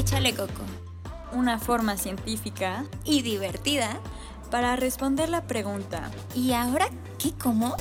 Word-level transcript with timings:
Échale 0.00 0.34
Coco, 0.34 0.62
una 1.36 1.58
forma 1.58 1.98
científica 1.98 2.86
y 3.04 3.20
divertida 3.20 4.00
para 4.50 4.74
responder 4.74 5.28
la 5.28 5.42
pregunta 5.42 6.10
¿y 6.34 6.54
ahora 6.54 6.86
qué 7.18 7.32
como? 7.36 7.76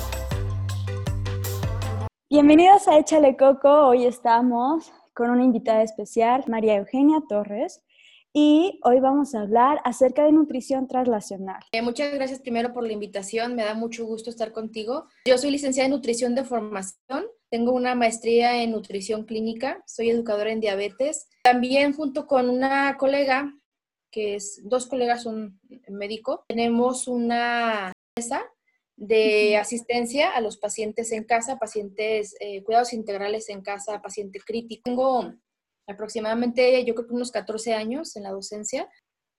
Bienvenidos 2.30 2.90
a 2.90 2.98
Échale 2.98 3.38
Coco, 3.38 3.70
hoy 3.88 4.04
estamos 4.04 4.92
con 5.14 5.30
una 5.30 5.46
invitada 5.46 5.82
especial, 5.82 6.44
María 6.50 6.76
Eugenia 6.76 7.22
Torres, 7.30 7.86
y 8.34 8.80
hoy 8.84 9.00
vamos 9.00 9.34
a 9.34 9.42
hablar 9.42 9.80
acerca 9.84 10.24
de 10.24 10.32
nutrición 10.32 10.88
translacional. 10.88 11.62
Eh, 11.72 11.82
muchas 11.82 12.14
gracias 12.14 12.40
primero 12.40 12.74
por 12.74 12.86
la 12.86 12.94
invitación, 12.94 13.56
me 13.56 13.64
da 13.64 13.74
mucho 13.74 14.06
gusto 14.06 14.30
estar 14.30 14.52
contigo. 14.52 15.08
Yo 15.26 15.38
soy 15.38 15.52
licenciada 15.52 15.86
en 15.86 15.92
nutrición 15.92 16.36
de 16.36 16.44
formación, 16.44 17.26
tengo 17.50 17.72
una 17.72 17.96
maestría 17.96 18.62
en 18.62 18.72
nutrición 18.72 19.26
clínica, 19.26 19.84
soy 19.88 20.12
educadora 20.12 20.52
en 20.52 20.60
diabetes. 20.60 21.28
También 21.44 21.94
junto 21.94 22.28
con 22.28 22.50
una 22.50 22.98
colega, 22.98 23.54
que 24.12 24.36
es, 24.36 24.62
dos 24.64 24.88
colegas 24.88 25.24
son 25.24 25.60
médico, 25.88 26.46
tenemos 26.48 27.08
una 27.08 27.92
mesa 28.18 28.44
de 28.96 29.56
asistencia 29.58 30.30
a 30.32 30.42
los 30.42 30.58
pacientes 30.58 31.12
en 31.14 31.24
casa, 31.24 31.58
pacientes, 31.58 32.36
eh, 32.42 32.64
cuidados 32.64 32.94
integrales 32.94 33.50
en 33.50 33.62
casa, 33.62 34.02
paciente 34.02 34.40
crítico. 34.46 34.82
Tengo 34.84 35.34
aproximadamente, 35.90 36.84
yo 36.86 36.96
creo 36.96 37.08
que 37.08 37.14
unos 37.14 37.32
14 37.32 37.74
años 37.74 38.16
en 38.16 38.24
la 38.24 38.32
docencia. 38.32 38.88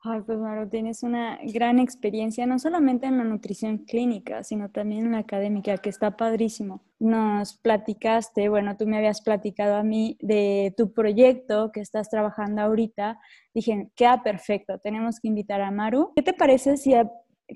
Ay, 0.03 0.23
pues 0.25 0.39
Maro, 0.39 0.67
tienes 0.67 1.03
una 1.03 1.39
gran 1.53 1.79
experiencia, 1.79 2.47
no 2.47 2.59
solamente 2.59 3.07
en 3.07 3.19
la 3.19 3.25
nutrición 3.25 3.79
clínica, 3.85 4.43
sino 4.43 4.71
también 4.71 5.05
en 5.05 5.13
la 5.13 5.19
académica, 5.19 5.77
que 5.77 5.91
está 5.91 6.17
padrísimo. 6.17 6.83
Nos 6.99 7.59
platicaste, 7.59 8.49
bueno, 8.49 8.79
tú 8.79 8.87
me 8.87 8.97
habías 8.97 9.21
platicado 9.21 9.77
a 9.77 9.83
mí 9.83 10.17
de 10.21 10.73
tu 10.75 10.95
proyecto 10.95 11.71
que 11.71 11.81
estás 11.81 12.09
trabajando 12.09 12.63
ahorita. 12.63 13.21
Dije, 13.53 13.91
queda 13.95 14.23
perfecto, 14.23 14.79
tenemos 14.79 15.21
que 15.21 15.29
invitar 15.29 15.61
a 15.61 15.71
Maru. 15.71 16.13
¿Qué 16.17 16.23
te 16.23 16.33
parece 16.33 16.79
si 16.79 16.95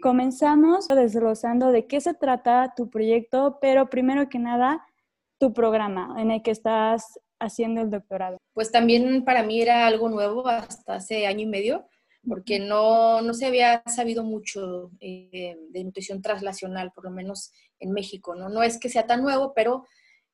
comenzamos 0.02 0.88
desglosando 0.88 1.70
de 1.72 1.86
qué 1.86 2.02
se 2.02 2.12
trata 2.12 2.74
tu 2.76 2.90
proyecto, 2.90 3.58
pero 3.60 3.88
primero 3.88 4.28
que 4.28 4.38
nada, 4.38 4.84
tu 5.38 5.52
programa 5.52 6.14
en 6.18 6.30
el 6.30 6.42
que 6.42 6.50
estás 6.50 7.18
haciendo 7.40 7.80
el 7.80 7.90
doctorado? 7.90 8.38
Pues 8.52 8.70
también 8.70 9.24
para 9.24 9.42
mí 9.42 9.60
era 9.60 9.86
algo 9.86 10.08
nuevo 10.08 10.46
hasta 10.48 10.96
hace 10.96 11.26
año 11.26 11.40
y 11.40 11.46
medio, 11.46 11.88
porque 12.26 12.58
no, 12.58 13.20
no 13.22 13.34
se 13.34 13.46
había 13.46 13.82
sabido 13.86 14.24
mucho 14.24 14.90
eh, 15.00 15.56
de 15.70 15.84
nutrición 15.84 16.22
translacional, 16.22 16.92
por 16.92 17.04
lo 17.04 17.10
menos 17.10 17.52
en 17.78 17.92
México, 17.92 18.34
¿no? 18.34 18.48
No 18.48 18.62
es 18.62 18.78
que 18.78 18.88
sea 18.88 19.06
tan 19.06 19.22
nuevo, 19.22 19.52
pero 19.54 19.84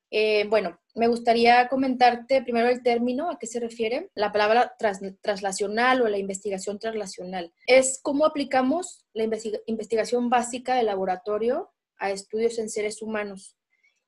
eh, 0.09 0.45
bueno, 0.49 0.77
me 0.93 1.07
gustaría 1.07 1.69
comentarte 1.69 2.41
primero 2.41 2.67
el 2.67 2.83
término, 2.83 3.29
a 3.29 3.39
qué 3.39 3.47
se 3.47 3.61
refiere 3.61 4.09
la 4.13 4.31
palabra 4.31 4.75
translacional 5.21 6.01
o 6.01 6.09
la 6.09 6.17
investigación 6.17 6.79
translacional. 6.79 7.53
Es 7.65 7.99
cómo 8.01 8.25
aplicamos 8.25 9.05
la 9.13 9.23
investigación 9.65 10.29
básica 10.29 10.75
de 10.75 10.83
laboratorio 10.83 11.71
a 11.97 12.11
estudios 12.11 12.59
en 12.59 12.69
seres 12.69 13.01
humanos 13.01 13.55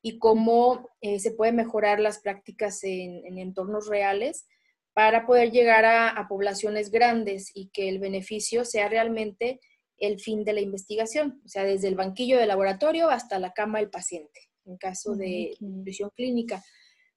y 0.06 0.20
cómo 0.20 0.90
eh, 1.02 1.20
se 1.20 1.32
pueden 1.32 1.56
mejorar 1.56 2.02
las 2.02 2.20
prácticas 2.20 2.84
en, 2.84 3.38
entornos 3.40 3.88
reales 3.88 4.46
para 4.94 5.26
poder 5.26 5.52
llegar 5.52 5.86
a, 5.86 6.28
poblaciones 6.28 6.92
grandes 6.92 7.50
y 7.56 7.70
que 7.70 7.88
el 7.88 8.00
beneficio 8.00 8.66
sea 8.66 8.90
realmente 8.90 9.62
el 9.98 10.20
fin 10.20 10.44
de 10.44 10.54
la 10.54 10.60
investigación, 10.60 11.42
o 11.46 11.48
sea, 11.48 11.64
desde 11.64 11.88
el 11.88 11.96
banquillo 11.96 12.38
de 12.38 12.46
laboratorio 12.46 13.10
hasta 13.10 13.40
la 13.40 13.54
cama 13.54 13.80
del 13.80 13.90
paciente, 13.90 14.42
en 14.66 14.78
caso 14.78 15.16
de 15.16 15.56
nutrición 15.62 16.12
clínica. 16.14 16.62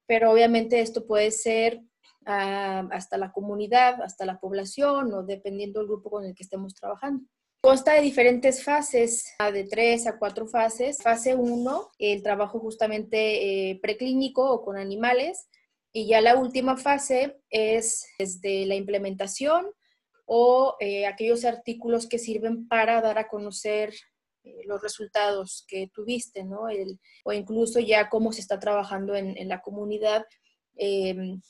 Pero 0.06 0.30
obviamente 0.30 0.80
esto 0.80 1.06
puede 1.06 1.32
ser 1.32 1.80
ah, 2.24 2.88
hasta 2.92 3.18
la 3.18 3.32
comunidad, 3.32 4.00
hasta 4.00 4.24
la 4.24 4.38
población 4.38 5.12
o 5.12 5.24
dependiendo 5.24 5.80
del 5.80 5.88
grupo 5.88 6.10
con 6.10 6.24
el 6.24 6.36
que 6.36 6.44
estemos 6.44 6.72
trabajando. 6.74 7.26
Consta 7.66 7.94
de 7.94 8.00
diferentes 8.00 8.62
fases, 8.62 9.34
de 9.52 9.64
tres 9.64 10.06
a 10.06 10.20
cuatro 10.20 10.46
fases. 10.46 11.02
Fase 11.02 11.34
1, 11.34 11.90
el 11.98 12.22
trabajo 12.22 12.60
justamente 12.60 13.70
eh, 13.70 13.80
preclínico 13.82 14.48
o 14.48 14.64
con 14.64 14.76
animales. 14.76 15.48
Y 15.92 16.06
ya 16.06 16.20
la 16.20 16.36
última 16.36 16.76
fase 16.76 17.40
es 17.50 18.06
desde 18.20 18.66
la 18.66 18.76
implementación 18.76 19.66
o 20.26 20.76
eh, 20.78 21.06
aquellos 21.06 21.44
artículos 21.44 22.06
que 22.06 22.20
sirven 22.20 22.68
para 22.68 23.00
dar 23.00 23.18
a 23.18 23.26
conocer 23.26 23.92
eh, 24.44 24.60
los 24.66 24.80
resultados 24.80 25.64
que 25.66 25.90
tuviste, 25.92 26.44
¿no? 26.44 26.68
o 27.24 27.32
incluso 27.32 27.80
ya 27.80 28.08
cómo 28.08 28.32
se 28.32 28.42
está 28.42 28.60
trabajando 28.60 29.16
en, 29.16 29.36
en 29.36 29.48
la 29.48 29.60
comunidad 29.60 30.24
em, 30.76 31.40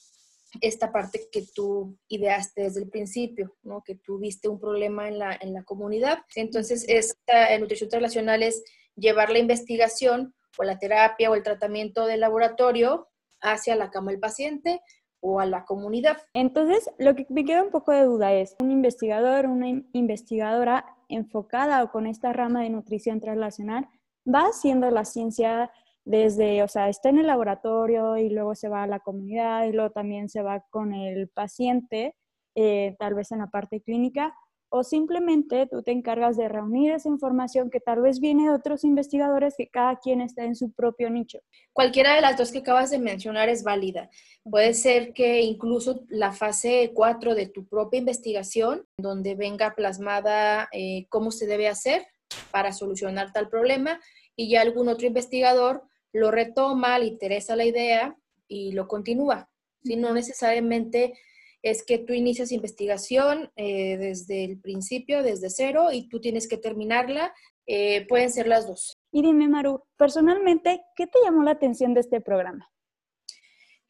esta 0.61 0.93
parte 0.93 1.28
que 1.31 1.44
tú 1.55 1.97
ideaste 2.09 2.62
desde 2.62 2.83
el 2.83 2.89
principio, 2.89 3.56
¿no? 3.62 3.83
que 3.84 3.97
tú 3.97 4.19
viste 4.19 4.49
un 4.49 4.59
problema 4.59 5.09
en 5.09 5.19
la, 5.19 5.39
en 5.41 5.53
la 5.53 5.62
comunidad. 5.65 6.19
Entonces, 6.34 6.84
esta 6.89 7.56
nutrición 7.59 7.91
translacional 7.91 8.43
es 8.43 8.62
llevar 8.95 9.31
la 9.31 9.39
investigación 9.39 10.34
o 10.59 10.65
la 10.65 10.78
terapia 10.78 11.31
o 11.31 11.34
el 11.34 11.43
tratamiento 11.43 12.06
del 12.06 12.21
laboratorio 12.21 13.09
hacia 13.41 13.77
la 13.77 13.91
cama 13.91 14.11
del 14.11 14.21
paciente 14.21 14.81
o 15.21 15.41
a 15.41 15.47
la 15.47 15.65
comunidad. 15.65 16.19
Entonces, 16.34 16.91
lo 16.99 17.15
que 17.15 17.27
me 17.28 17.45
queda 17.45 17.62
un 17.62 17.71
poco 17.71 17.93
de 17.93 18.05
duda 18.05 18.33
es, 18.33 18.56
un 18.61 18.71
investigador, 18.71 19.47
una 19.47 19.69
investigadora 19.93 20.84
enfocada 21.09 21.83
o 21.83 21.91
con 21.91 22.06
esta 22.06 22.33
rama 22.33 22.62
de 22.62 22.71
nutrición 22.71 23.21
translacional 23.21 23.89
va 24.27 24.43
haciendo 24.49 24.91
la 24.91 25.05
ciencia 25.05 25.71
desde, 26.06 26.62
o 26.62 26.69
sea, 26.69 26.89
está 26.89 27.09
en 27.09 27.19
el 27.19 27.27
laboratorio 27.27 28.17
y 28.17 28.31
luego 28.31 28.55
se 28.55 28.69
va 28.69 28.84
a 28.84 28.87
la 28.87 29.00
comunidad 29.00 29.67
y 29.67 29.72
luego 29.72 29.91
también 29.91 30.28
se 30.28 30.41
va 30.41 30.65
con 30.71 30.94
el 30.94 31.28
paciente, 31.28 32.15
eh, 32.55 32.94
tal 33.00 33.15
vez 33.15 33.33
en 33.33 33.41
la 33.41 33.49
parte 33.49 33.81
clínica, 33.81 34.33
o 34.69 34.84
simplemente 34.84 35.66
tú 35.66 35.83
te 35.83 35.91
encargas 35.91 36.37
de 36.37 36.49
reunir 36.49 36.93
esa 36.93 37.09
información 37.09 37.71
que 37.71 37.81
tal 37.81 38.03
vez 38.03 38.21
viene 38.21 38.45
de 38.45 38.50
otros 38.50 38.84
investigadores 38.84 39.55
que 39.59 39.69
cada 39.69 39.97
quien 39.97 40.21
está 40.21 40.45
en 40.45 40.55
su 40.55 40.71
propio 40.72 41.11
nicho. 41.11 41.41
Cualquiera 41.72 42.15
de 42.15 42.21
las 42.21 42.37
dos 42.37 42.53
que 42.53 42.59
acabas 42.59 42.91
de 42.91 43.00
mencionar 43.00 43.49
es 43.49 43.65
válida. 43.65 44.09
Puede 44.45 44.75
ser 44.75 45.12
que 45.12 45.41
incluso 45.41 46.05
la 46.09 46.33
fase 46.33 46.93
4 46.95 47.34
de 47.34 47.49
tu 47.49 47.66
propia 47.66 47.99
investigación, 47.99 48.87
donde 48.97 49.34
venga 49.34 49.75
plasmada 49.75 50.69
eh, 50.72 51.06
cómo 51.09 51.33
se 51.33 51.49
debe 51.49 51.66
hacer 51.66 52.06
para 52.53 52.72
solucionar 52.72 53.33
tal 53.33 53.49
problema, 53.49 53.99
y 54.37 54.50
ya 54.50 54.61
algún 54.61 54.89
otro 54.89 55.06
investigador 55.09 55.83
lo 56.16 56.31
retoma, 56.31 56.99
le 56.99 57.06
interesa 57.06 57.56
la 57.56 57.65
idea 57.65 58.16
y 58.49 58.72
lo 58.72 58.88
continúa. 58.88 59.50
Si 59.82 59.97
no 59.97 60.12
necesariamente 60.12 61.15
es 61.62 61.84
que 61.84 61.99
tú 61.99 62.12
inicias 62.12 62.53
investigación 62.53 63.50
eh, 63.56 63.97
desde 63.97 64.44
el 64.44 64.60
principio, 64.60 65.22
desde 65.22 65.50
cero, 65.50 65.88
y 65.93 66.09
tú 66.09 66.21
tienes 66.21 66.49
que 66.49 66.56
terminarla. 66.56 67.34
Eh, 67.66 68.06
pueden 68.06 68.31
ser 68.31 68.47
las 68.47 68.66
dos. 68.69 68.97
Y 69.10 69.22
dime, 69.22 69.49
Maru, 69.49 69.82
personalmente, 69.97 70.82
¿qué 70.94 71.06
te 71.06 71.19
llamó 71.25 71.43
la 71.43 71.53
atención 71.53 71.94
de 71.94 72.00
este 72.00 72.21
programa? 72.21 72.71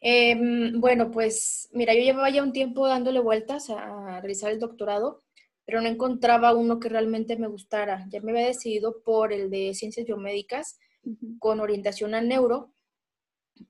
Em, 0.01 0.81
bueno, 0.81 1.11
pues 1.11 1.69
mira, 1.73 1.93
yo 1.95 2.01
llevaba 2.01 2.31
ya 2.31 2.43
un 2.43 2.53
tiempo 2.53 2.87
dándole 2.87 3.21
vueltas 3.21 3.69
a 3.71 4.21
realizar 4.21 4.53
el 4.53 4.61
doctorado, 4.61 5.23
pero 5.67 5.81
no 5.81 5.89
encontraba 5.89 6.55
uno 6.55 6.79
que 6.79 6.89
realmente 6.89 7.37
me 7.37 7.49
gustara. 7.49 8.07
Ya 8.09 8.21
me 8.23 8.31
había 8.31 8.47
decidido 8.47 9.03
por 9.03 9.33
el 9.33 9.51
de 9.51 9.75
ciencias 9.75 10.07
biomédicas 10.07 10.79
con 11.39 11.61
orientación 11.61 12.15
al 12.15 12.29
neuro, 12.29 12.73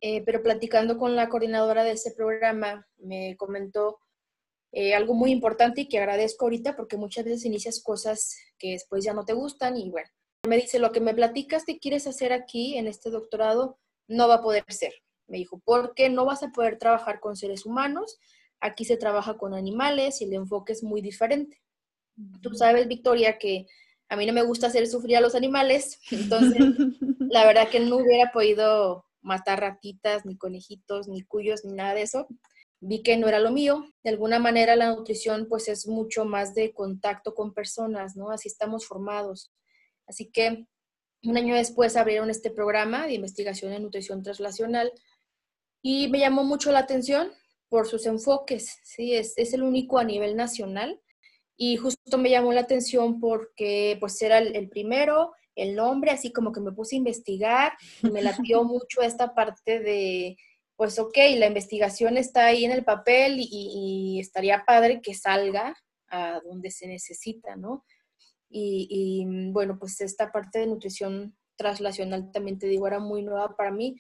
eh, 0.00 0.22
pero 0.24 0.42
platicando 0.42 0.98
con 0.98 1.14
la 1.16 1.28
coordinadora 1.28 1.84
de 1.84 1.92
ese 1.92 2.12
programa, 2.12 2.86
me 2.98 3.36
comentó 3.36 3.98
eh, 4.72 4.94
algo 4.94 5.14
muy 5.14 5.30
importante 5.30 5.82
y 5.82 5.88
que 5.88 5.98
agradezco 5.98 6.44
ahorita 6.44 6.76
porque 6.76 6.96
muchas 6.96 7.24
veces 7.24 7.44
inicias 7.44 7.82
cosas 7.82 8.36
que 8.58 8.72
después 8.72 9.04
ya 9.04 9.14
no 9.14 9.24
te 9.24 9.32
gustan 9.32 9.76
y 9.76 9.90
bueno, 9.90 10.08
me 10.46 10.56
dice, 10.56 10.78
lo 10.78 10.92
que 10.92 11.00
me 11.00 11.14
platicas 11.14 11.64
que 11.64 11.78
quieres 11.78 12.06
hacer 12.06 12.32
aquí 12.32 12.76
en 12.76 12.86
este 12.86 13.10
doctorado 13.10 13.78
no 14.08 14.28
va 14.28 14.36
a 14.36 14.42
poder 14.42 14.64
ser. 14.68 14.92
Me 15.28 15.38
dijo, 15.38 15.60
porque 15.64 16.08
no 16.08 16.24
vas 16.24 16.42
a 16.42 16.50
poder 16.50 16.78
trabajar 16.78 17.20
con 17.20 17.36
seres 17.36 17.66
humanos, 17.66 18.18
aquí 18.60 18.84
se 18.84 18.96
trabaja 18.96 19.36
con 19.36 19.54
animales 19.54 20.20
y 20.20 20.24
el 20.24 20.34
enfoque 20.34 20.72
es 20.72 20.82
muy 20.82 21.00
diferente. 21.00 21.60
Tú 22.40 22.54
sabes, 22.54 22.86
Victoria, 22.86 23.38
que 23.38 23.66
a 24.08 24.16
mí 24.16 24.26
no 24.26 24.32
me 24.32 24.42
gusta 24.42 24.68
hacer 24.68 24.86
sufrir 24.86 25.16
a 25.16 25.20
los 25.20 25.34
animales, 25.34 26.00
entonces 26.10 26.60
la 27.30 27.46
verdad 27.46 27.68
que 27.68 27.80
no 27.80 27.96
hubiera 27.96 28.30
podido 28.32 29.04
matar 29.20 29.60
ratitas, 29.60 30.24
ni 30.24 30.36
conejitos, 30.36 31.08
ni 31.08 31.22
cuyos, 31.22 31.64
ni 31.64 31.72
nada 31.72 31.94
de 31.94 32.02
eso. 32.02 32.28
Vi 32.78 33.02
que 33.02 33.16
no 33.16 33.26
era 33.26 33.40
lo 33.40 33.50
mío. 33.50 33.84
De 34.04 34.10
alguna 34.10 34.38
manera 34.38 34.76
la 34.76 34.94
nutrición 34.94 35.46
pues 35.48 35.68
es 35.68 35.88
mucho 35.88 36.24
más 36.24 36.54
de 36.54 36.72
contacto 36.72 37.34
con 37.34 37.52
personas, 37.52 38.16
¿no? 38.16 38.30
Así 38.30 38.48
estamos 38.48 38.86
formados. 38.86 39.50
Así 40.06 40.30
que 40.30 40.66
un 41.24 41.36
año 41.36 41.56
después 41.56 41.96
abrieron 41.96 42.30
este 42.30 42.50
programa 42.50 43.06
de 43.06 43.14
investigación 43.14 43.72
en 43.72 43.82
nutrición 43.82 44.22
translacional 44.22 44.92
y 45.82 46.08
me 46.08 46.20
llamó 46.20 46.44
mucho 46.44 46.70
la 46.70 46.80
atención 46.80 47.32
por 47.68 47.88
sus 47.88 48.06
enfoques, 48.06 48.78
¿sí? 48.84 49.14
Es, 49.14 49.36
es 49.36 49.52
el 49.54 49.62
único 49.62 49.98
a 49.98 50.04
nivel 50.04 50.36
nacional 50.36 51.00
y 51.56 51.76
justo 51.76 52.18
me 52.18 52.30
llamó 52.30 52.52
la 52.52 52.62
atención 52.62 53.18
porque 53.20 53.96
pues 54.00 54.20
era 54.20 54.38
el, 54.38 54.68
primero, 54.68 55.32
el 55.54 55.74
nombre, 55.74 56.10
así 56.10 56.32
como 56.32 56.52
que 56.52 56.60
me 56.60 56.72
puse 56.72 56.96
a 56.96 56.98
investigar 56.98 57.72
y 58.02 58.10
me 58.10 58.22
latió 58.22 58.64
mucho 58.64 59.02
esta 59.02 59.34
parte 59.34 59.80
de 59.80 60.36
pues 60.76 60.98
ok, 60.98 61.16
la 61.38 61.46
investigación 61.46 62.18
está 62.18 62.46
ahí 62.46 62.66
en 62.66 62.70
el 62.70 62.84
papel 62.84 63.38
y, 63.38 64.18
estaría 64.20 64.64
padre 64.66 65.00
que 65.00 65.14
salga 65.14 65.74
a 66.08 66.40
donde 66.44 66.70
se 66.70 66.86
necesita, 66.86 67.56
¿no? 67.56 67.82
Y, 68.50 68.86
y, 68.90 69.50
bueno, 69.52 69.78
pues 69.78 70.02
esta 70.02 70.30
parte 70.30 70.58
de 70.58 70.66
nutrición 70.66 71.34
translacional 71.56 72.30
también 72.30 72.58
te 72.58 72.66
digo, 72.66 72.86
era 72.86 72.98
muy 72.98 73.22
nueva 73.22 73.56
para 73.56 73.70
mí, 73.70 73.96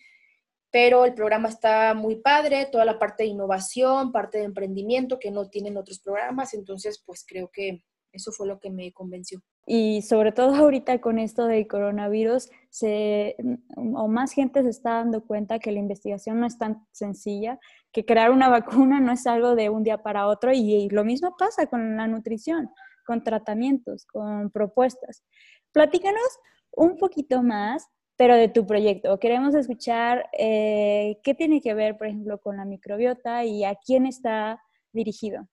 pero 0.76 1.06
el 1.06 1.14
programa 1.14 1.48
está 1.48 1.94
muy 1.94 2.16
padre, 2.16 2.68
toda 2.70 2.84
la 2.84 2.98
parte 2.98 3.22
de 3.22 3.30
innovación, 3.30 4.12
parte 4.12 4.36
de 4.36 4.44
emprendimiento 4.44 5.18
que 5.18 5.30
no 5.30 5.48
tienen 5.48 5.78
otros 5.78 6.00
programas, 6.00 6.52
entonces 6.52 7.02
pues 7.06 7.24
creo 7.26 7.48
que 7.50 7.82
eso 8.12 8.30
fue 8.30 8.46
lo 8.46 8.60
que 8.60 8.68
me 8.68 8.92
convenció. 8.92 9.40
Y 9.66 10.02
sobre 10.02 10.32
todo 10.32 10.54
ahorita 10.54 11.00
con 11.00 11.18
esto 11.18 11.46
del 11.46 11.66
coronavirus, 11.66 12.50
se, 12.68 13.36
o 13.74 14.06
más 14.06 14.32
gente 14.32 14.62
se 14.64 14.68
está 14.68 14.96
dando 14.96 15.24
cuenta 15.24 15.58
que 15.58 15.72
la 15.72 15.78
investigación 15.78 16.40
no 16.40 16.46
es 16.46 16.58
tan 16.58 16.86
sencilla, 16.92 17.58
que 17.90 18.04
crear 18.04 18.30
una 18.30 18.50
vacuna 18.90 19.00
no 19.00 19.12
es 19.12 19.26
algo 19.26 19.54
de 19.54 19.70
un 19.70 19.82
día 19.82 20.02
para 20.02 20.26
otro 20.26 20.52
y, 20.52 20.90
lo 20.90 21.04
mismo 21.04 21.36
pasa 21.38 21.68
con 21.68 21.96
la 21.96 22.06
nutrición, 22.06 22.68
con 23.06 23.24
tratamientos, 23.24 24.04
con 24.04 24.50
propuestas. 24.50 25.24
Platícanos 25.72 26.38
un 26.70 26.98
poquito 26.98 27.42
más, 27.42 27.88
pero 28.16 28.34
de 28.34 28.48
tu 28.48 28.66
proyecto. 28.66 29.18
Queremos 29.18 29.54
escuchar 29.54 30.28
eh, 30.38 31.18
qué 31.22 31.34
tiene 31.34 31.60
que 31.60 31.74
ver, 31.74 31.96
por 31.96 32.06
ejemplo, 32.06 32.38
con 32.40 32.56
la 32.56 32.64
microbiota 32.64 33.44
y 33.44 33.64
a 33.64 33.74
quién 33.76 34.06
está 34.06 34.62
dirigido. 34.92 35.46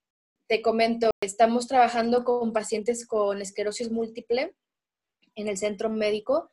Te 0.47 0.61
comento, 0.61 1.11
estamos 1.21 1.67
trabajando 1.67 2.23
con 2.23 2.53
pacientes 2.53 3.05
con 3.05 3.41
esclerosis 3.41 3.91
múltiple 3.91 4.55
en 5.35 5.47
el 5.47 5.57
centro 5.57 5.89
médico. 5.89 6.51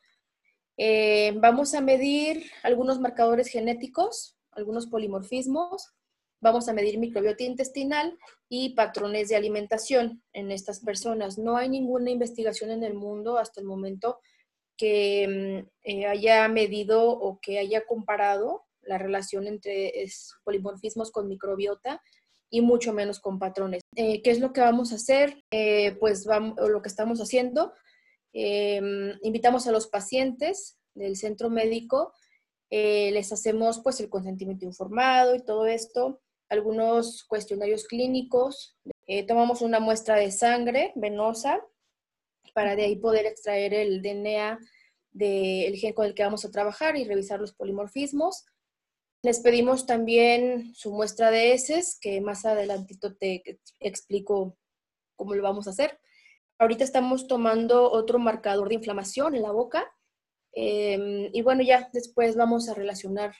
Eh, 0.77 1.33
vamos 1.37 1.73
a 1.75 1.81
medir 1.81 2.43
algunos 2.63 2.99
marcadores 2.99 3.47
genéticos, 3.47 4.37
algunos 4.51 4.87
polimorfismos, 4.87 5.93
vamos 6.41 6.67
a 6.67 6.73
medir 6.73 6.97
microbiota 6.97 7.43
intestinal 7.43 8.17
y 8.49 8.73
patrones 8.73 9.29
de 9.29 9.35
alimentación 9.35 10.23
en 10.33 10.51
estas 10.51 10.79
personas. 10.79 11.37
No 11.37 11.55
hay 11.55 11.69
ninguna 11.69 12.09
investigación 12.09 12.71
en 12.71 12.83
el 12.83 12.95
mundo 12.95 13.37
hasta 13.37 13.61
el 13.61 13.67
momento 13.67 14.19
que 14.81 15.27
mm, 15.63 15.69
eh, 15.83 16.07
haya 16.07 16.47
medido 16.47 17.07
o 17.07 17.39
que 17.39 17.59
haya 17.59 17.85
comparado 17.85 18.63
la 18.81 18.97
relación 18.97 19.45
entre 19.45 19.93
polimorfismos 20.43 21.11
con 21.11 21.27
microbiota 21.27 22.01
y 22.49 22.61
mucho 22.61 22.91
menos 22.91 23.19
con 23.19 23.37
patrones. 23.37 23.81
Eh, 23.95 24.23
¿Qué 24.23 24.31
es 24.31 24.39
lo 24.39 24.51
que 24.53 24.61
vamos 24.61 24.91
a 24.91 24.95
hacer? 24.95 25.43
Eh, 25.51 25.95
pues 25.99 26.25
vamos, 26.25 26.57
lo 26.67 26.81
que 26.81 26.89
estamos 26.89 27.19
haciendo, 27.19 27.73
em, 28.33 29.13
invitamos 29.21 29.67
a 29.67 29.71
los 29.71 29.85
pacientes 29.85 30.79
del 30.95 31.15
centro 31.15 31.51
médico, 31.51 32.11
eh, 32.71 33.11
les 33.11 33.31
hacemos 33.31 33.81
pues 33.83 33.99
el 33.99 34.09
consentimiento 34.09 34.65
informado 34.65 35.35
y 35.35 35.45
todo 35.45 35.67
esto, 35.67 36.21
algunos 36.49 37.23
cuestionarios 37.25 37.85
clínicos, 37.85 38.75
tomamos 39.27 39.61
una 39.61 39.81
muestra 39.81 40.15
de 40.15 40.31
sangre 40.31 40.93
venosa 40.95 41.61
para 42.53 42.75
de 42.75 42.83
ahí 42.83 42.95
poder 42.95 43.25
extraer 43.25 43.73
el 43.73 44.01
DNA 44.01 44.59
del 45.11 45.75
gen 45.75 45.93
con 45.93 46.05
el 46.05 46.13
que 46.13 46.23
vamos 46.23 46.45
a 46.45 46.51
trabajar 46.51 46.95
y 46.95 47.03
revisar 47.03 47.39
los 47.39 47.53
polimorfismos. 47.53 48.45
Les 49.23 49.39
pedimos 49.39 49.85
también 49.85 50.73
su 50.73 50.91
muestra 50.91 51.29
de 51.29 51.53
heces, 51.53 51.97
que 52.01 52.21
más 52.21 52.45
adelantito 52.45 53.15
te 53.15 53.59
explico 53.79 54.57
cómo 55.15 55.35
lo 55.35 55.43
vamos 55.43 55.67
a 55.67 55.71
hacer. 55.71 55.99
Ahorita 56.57 56.83
estamos 56.83 57.27
tomando 57.27 57.91
otro 57.91 58.19
marcador 58.19 58.69
de 58.69 58.75
inflamación 58.75 59.35
en 59.35 59.43
la 59.43 59.51
boca. 59.51 59.91
Em, 60.53 61.29
y 61.33 61.41
bueno, 61.41 61.61
ya 61.63 61.89
después 61.93 62.35
vamos 62.35 62.69
a 62.69 62.73
relacionar 62.73 63.33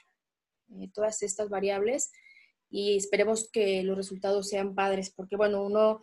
eh, 0.80 0.88
todas 0.92 1.22
estas 1.22 1.48
variables 1.48 2.12
y 2.70 2.96
esperemos 2.96 3.50
que 3.50 3.82
los 3.82 3.96
resultados 3.96 4.48
sean 4.48 4.74
padres, 4.74 5.10
porque 5.10 5.36
bueno, 5.36 5.62
uno 5.62 6.00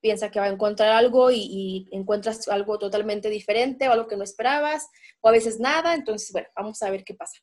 piensa 0.00 0.30
que 0.30 0.40
va 0.40 0.46
a 0.46 0.50
encontrar 0.50 0.90
algo 0.90 1.30
y, 1.30 1.38
y, 1.40 1.88
encuentras 1.92 2.48
algo 2.48 2.78
totalmente 2.78 3.28
diferente 3.28 3.88
o 3.88 3.92
algo 3.92 4.06
que 4.06 4.16
no 4.16 4.24
esperabas, 4.24 4.88
o 5.20 5.28
a 5.28 5.32
veces 5.32 5.60
nada, 5.60 5.94
entonces 5.94 6.32
bueno, 6.32 6.48
vamos 6.56 6.82
a 6.82 6.90
ver 6.90 7.04
qué 7.04 7.14
pasa. 7.14 7.40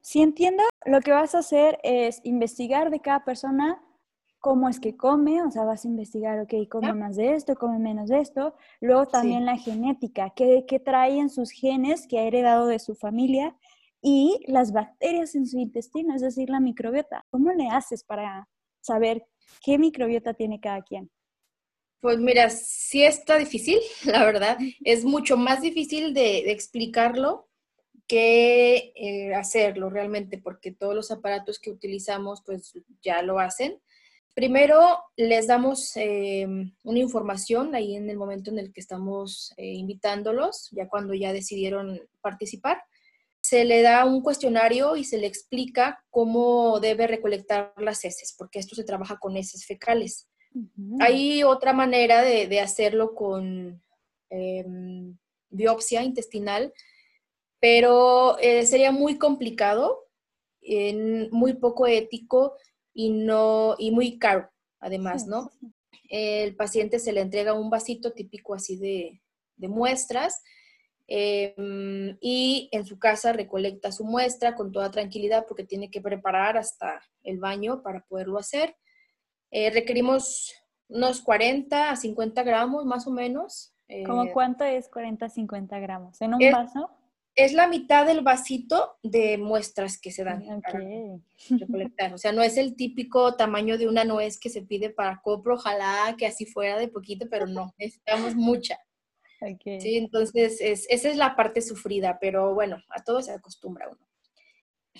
Si 0.00 0.20
entiendo, 0.20 0.64
lo 0.84 1.00
que 1.00 1.12
vas 1.12 1.34
a 1.34 1.38
hacer 1.38 1.78
es 1.84 2.20
investigar 2.24 2.90
de 2.90 3.00
cada 3.00 3.24
persona 3.24 3.80
cómo 4.42 4.68
es 4.68 4.80
que 4.80 4.96
come, 4.96 5.40
o 5.40 5.50
sea, 5.52 5.62
vas 5.62 5.84
a 5.84 5.88
investigar, 5.88 6.40
ok, 6.40 6.68
come 6.68 6.92
más 6.94 7.14
de 7.14 7.34
esto, 7.34 7.54
come 7.54 7.78
menos 7.78 8.08
de 8.08 8.18
esto. 8.18 8.56
Luego 8.80 9.06
también 9.06 9.46
la 9.46 9.56
genética, 9.56 10.32
qué, 10.34 10.64
qué 10.66 10.80
traen 10.80 11.30
sus 11.30 11.52
genes 11.52 12.08
que 12.08 12.18
ha 12.18 12.24
heredado 12.24 12.66
de 12.66 12.80
su 12.80 12.96
familia 12.96 13.56
y 14.02 14.40
las 14.48 14.72
bacterias 14.72 15.36
en 15.36 15.46
su 15.46 15.58
intestino, 15.58 16.12
es 16.16 16.22
decir, 16.22 16.50
la 16.50 16.58
microbiota. 16.58 17.24
¿Cómo 17.30 17.52
le 17.52 17.68
haces 17.68 18.02
para 18.02 18.48
saber 18.80 19.24
qué 19.62 19.78
microbiota 19.78 20.34
tiene 20.34 20.58
cada 20.58 20.82
quien? 20.82 21.08
Pues 22.02 22.18
mira, 22.18 22.50
sí 22.50 23.04
está 23.04 23.38
difícil, 23.38 23.78
la 24.04 24.24
verdad. 24.24 24.58
Es 24.84 25.04
mucho 25.04 25.36
más 25.36 25.62
difícil 25.62 26.12
de, 26.12 26.42
de 26.44 26.50
explicarlo 26.50 27.48
que 28.08 28.92
eh, 28.96 29.34
hacerlo 29.36 29.88
realmente, 29.88 30.36
porque 30.38 30.72
todos 30.72 30.96
los 30.96 31.12
aparatos 31.12 31.60
que 31.60 31.70
utilizamos 31.70 32.42
pues 32.44 32.74
ya 33.02 33.22
lo 33.22 33.38
hacen. 33.38 33.80
Primero 34.34 34.98
les 35.16 35.46
damos 35.46 35.92
eh, 35.94 36.44
una 36.82 36.98
información 36.98 37.72
ahí 37.76 37.94
en 37.94 38.10
el 38.10 38.16
momento 38.16 38.50
en 38.50 38.58
el 38.58 38.72
que 38.72 38.80
estamos 38.80 39.54
eh, 39.56 39.72
invitándolos, 39.74 40.70
ya 40.72 40.88
cuando 40.88 41.14
ya 41.14 41.32
decidieron 41.32 42.00
participar. 42.20 42.82
Se 43.40 43.64
le 43.64 43.80
da 43.80 44.04
un 44.06 44.22
cuestionario 44.22 44.96
y 44.96 45.04
se 45.04 45.18
le 45.18 45.28
explica 45.28 46.04
cómo 46.10 46.80
debe 46.80 47.06
recolectar 47.06 47.72
las 47.76 48.04
heces, 48.04 48.34
porque 48.36 48.58
esto 48.58 48.74
se 48.74 48.82
trabaja 48.82 49.18
con 49.20 49.36
heces 49.36 49.64
fecales. 49.66 50.26
Hay 51.00 51.42
otra 51.44 51.72
manera 51.72 52.22
de, 52.22 52.46
de 52.46 52.60
hacerlo 52.60 53.14
con 53.14 53.82
em, 54.30 55.16
biopsia 55.50 56.02
intestinal, 56.02 56.72
pero 57.60 58.38
eh, 58.38 58.66
sería 58.66 58.90
muy 58.90 59.18
complicado, 59.18 60.08
muy 61.30 61.54
poco 61.54 61.86
ético 61.86 62.56
y, 62.92 63.10
no, 63.10 63.76
y 63.78 63.90
muy 63.90 64.18
caro, 64.18 64.50
además, 64.80 65.26
¿no? 65.26 65.50
El 66.08 66.56
paciente 66.56 66.98
se 66.98 67.12
le 67.12 67.20
entrega 67.20 67.54
un 67.54 67.70
vasito 67.70 68.12
típico 68.12 68.54
así 68.54 68.76
de, 68.76 69.20
muestras 69.68 70.42
em, 71.06 72.16
y 72.20 72.68
en 72.72 72.84
su 72.84 72.98
casa 72.98 73.32
recolecta 73.32 73.92
su 73.92 74.04
muestra 74.04 74.56
con 74.56 74.72
toda 74.72 74.90
tranquilidad 74.90 75.46
porque 75.46 75.62
tiene 75.62 75.88
que 75.88 76.00
preparar 76.00 76.56
hasta 76.56 77.00
el 77.22 77.38
baño 77.38 77.80
para 77.82 78.04
poderlo 78.06 78.38
hacer. 78.38 78.74
Eh, 79.52 79.70
requerimos 79.70 80.52
unos 80.88 81.20
40 81.20 81.90
a 81.90 81.96
50 81.96 82.42
gramos 82.42 82.84
más 82.84 83.06
o 83.06 83.12
menos. 83.12 83.72
¿Cómo 84.06 84.24
eh, 84.24 84.30
cuánto 84.32 84.64
es 84.64 84.88
40 84.88 85.26
a 85.26 85.28
50 85.28 85.78
gramos? 85.78 86.20
¿En 86.20 86.34
un 86.34 86.50
vaso? 86.50 86.90
es 87.34 87.54
la 87.54 87.66
mitad 87.66 88.06
del 88.06 88.20
vasito 88.20 88.98
de 89.02 89.38
muestras 89.38 89.98
que 89.98 90.10
se 90.10 90.24
dan 90.24 90.60
para 90.60 90.80
recolectar. 91.50 92.12
O 92.12 92.18
sea, 92.18 92.32
no 92.32 92.42
es 92.42 92.56
el 92.56 92.76
típico 92.76 93.34
tamaño 93.36 93.78
de 93.78 93.88
una 93.88 94.04
nuez 94.04 94.38
que 94.38 94.50
se 94.50 94.62
pide 94.62 94.90
para 94.90 95.20
copro, 95.22 95.54
ojalá 95.54 96.14
que 96.18 96.26
así 96.26 96.44
fuera 96.44 96.78
de 96.78 96.88
poquito, 96.88 97.26
pero 97.30 97.46
no, 97.46 97.74
necesitamos 97.78 98.34
mucha. 98.34 98.78
Sí, 99.64 99.96
entonces 99.96 100.58
esa 100.60 101.08
es 101.08 101.16
la 101.16 101.34
parte 101.34 101.62
sufrida, 101.62 102.18
pero 102.20 102.54
bueno, 102.54 102.80
a 102.90 103.02
todo 103.02 103.22
se 103.22 103.32
acostumbra 103.32 103.88
uno. 103.88 104.06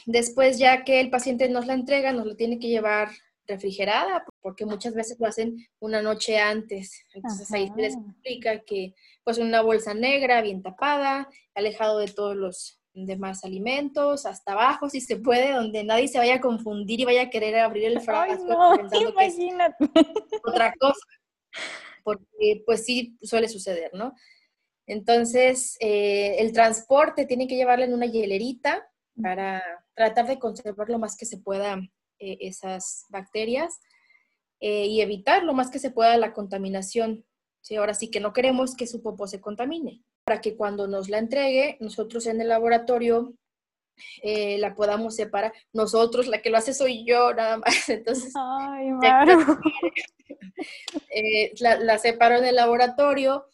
Después, 0.05 0.59
ya 0.59 0.83
que 0.83 0.99
el 0.99 1.11
paciente 1.11 1.49
nos 1.49 1.67
la 1.67 1.75
entrega, 1.75 2.13
nos 2.13 2.27
lo 2.27 2.35
tiene 2.35 2.59
que 2.59 2.67
llevar 2.67 3.11
refrigerada, 3.47 4.25
porque 4.41 4.65
muchas 4.65 4.95
veces 4.95 5.19
lo 5.19 5.27
hacen 5.27 5.67
una 5.81 6.03
noche 6.03 6.39
antes. 6.39 7.05
Entonces 7.13 7.51
ahí 7.53 7.69
se 7.75 7.83
les 7.83 7.95
explica 7.95 8.61
que 8.61 8.95
pues 9.25 9.39
una 9.39 9.63
bolsa 9.63 9.95
negra 9.95 10.43
bien 10.43 10.63
tapada, 10.63 11.29
alejado 11.55 11.99
de 11.99 12.09
todos 12.09 12.37
los 12.37 12.81
demás 12.95 13.45
alimentos, 13.45 14.27
hasta 14.27 14.53
abajo 14.53 14.89
si 14.89 15.01
se 15.01 15.17
puede, 15.17 15.53
donde 15.53 15.83
nadie 15.85 16.09
se 16.09 16.19
vaya 16.19 16.37
a 16.37 16.41
confundir 16.41 17.01
y 17.01 17.05
vaya 17.05 17.23
a 17.23 17.31
querer 17.31 17.57
abrir 17.57 17.87
el 17.87 18.01
frasco 18.01 18.75
pensando 18.77 19.15
que 19.15 19.27
es 19.27 19.39
otra 20.45 20.73
cosa. 20.79 21.07
Porque 22.05 22.63
pues 22.67 22.85
sí 22.85 23.17
suele 23.23 23.49
suceder, 23.49 23.93
¿no? 23.95 24.15
Entonces, 24.87 25.77
eh, 25.81 26.37
el 26.41 26.53
transporte 26.53 27.25
tiene 27.25 27.47
que 27.47 27.57
llevarle 27.57 27.85
en 27.85 27.95
una 27.95 28.07
hielerita 28.07 28.89
para 29.23 29.63
tratar 29.95 30.27
de 30.27 30.39
conservar 30.39 30.89
lo 30.89 30.99
más 30.99 31.17
que 31.17 31.27
se 31.27 31.39
pueda 31.39 31.81
eh, 32.25 32.39
esas 32.43 33.07
bacterias 33.09 33.81
eh, 34.61 34.87
y 34.87 35.01
evitar 35.01 35.43
lo 35.43 35.55
más 35.55 35.71
que 35.73 35.81
se 35.81 35.91
pueda 35.91 36.17
la 36.17 36.33
contaminación. 36.33 37.25
¿sí? 37.63 37.75
Ahora 37.75 37.95
sí 37.95 38.13
que 38.13 38.21
no 38.21 38.33
queremos 38.33 38.77
que 38.77 38.87
su 38.87 39.03
popó 39.03 39.27
se 39.27 39.41
contamine, 39.41 40.05
para 40.25 40.41
que 40.41 40.57
cuando 40.57 40.87
nos 40.87 41.09
la 41.09 41.19
entregue, 41.19 41.79
nosotros 41.81 42.27
en 42.27 42.41
el 42.41 42.47
laboratorio 42.47 43.35
eh, 44.23 44.57
la 44.59 44.77
podamos 44.77 45.17
separar. 45.17 45.53
Nosotros, 45.73 46.29
la 46.29 46.41
que 46.43 46.51
lo 46.51 46.59
hace 46.59 46.75
soy 46.75 47.05
yo 47.05 47.35
nada 47.35 47.57
más. 47.57 47.89
Entonces, 47.89 48.33
la, 51.59 51.99
separo 51.99 52.37
en 52.37 52.45
el 52.45 52.55
laboratorio 52.55 53.49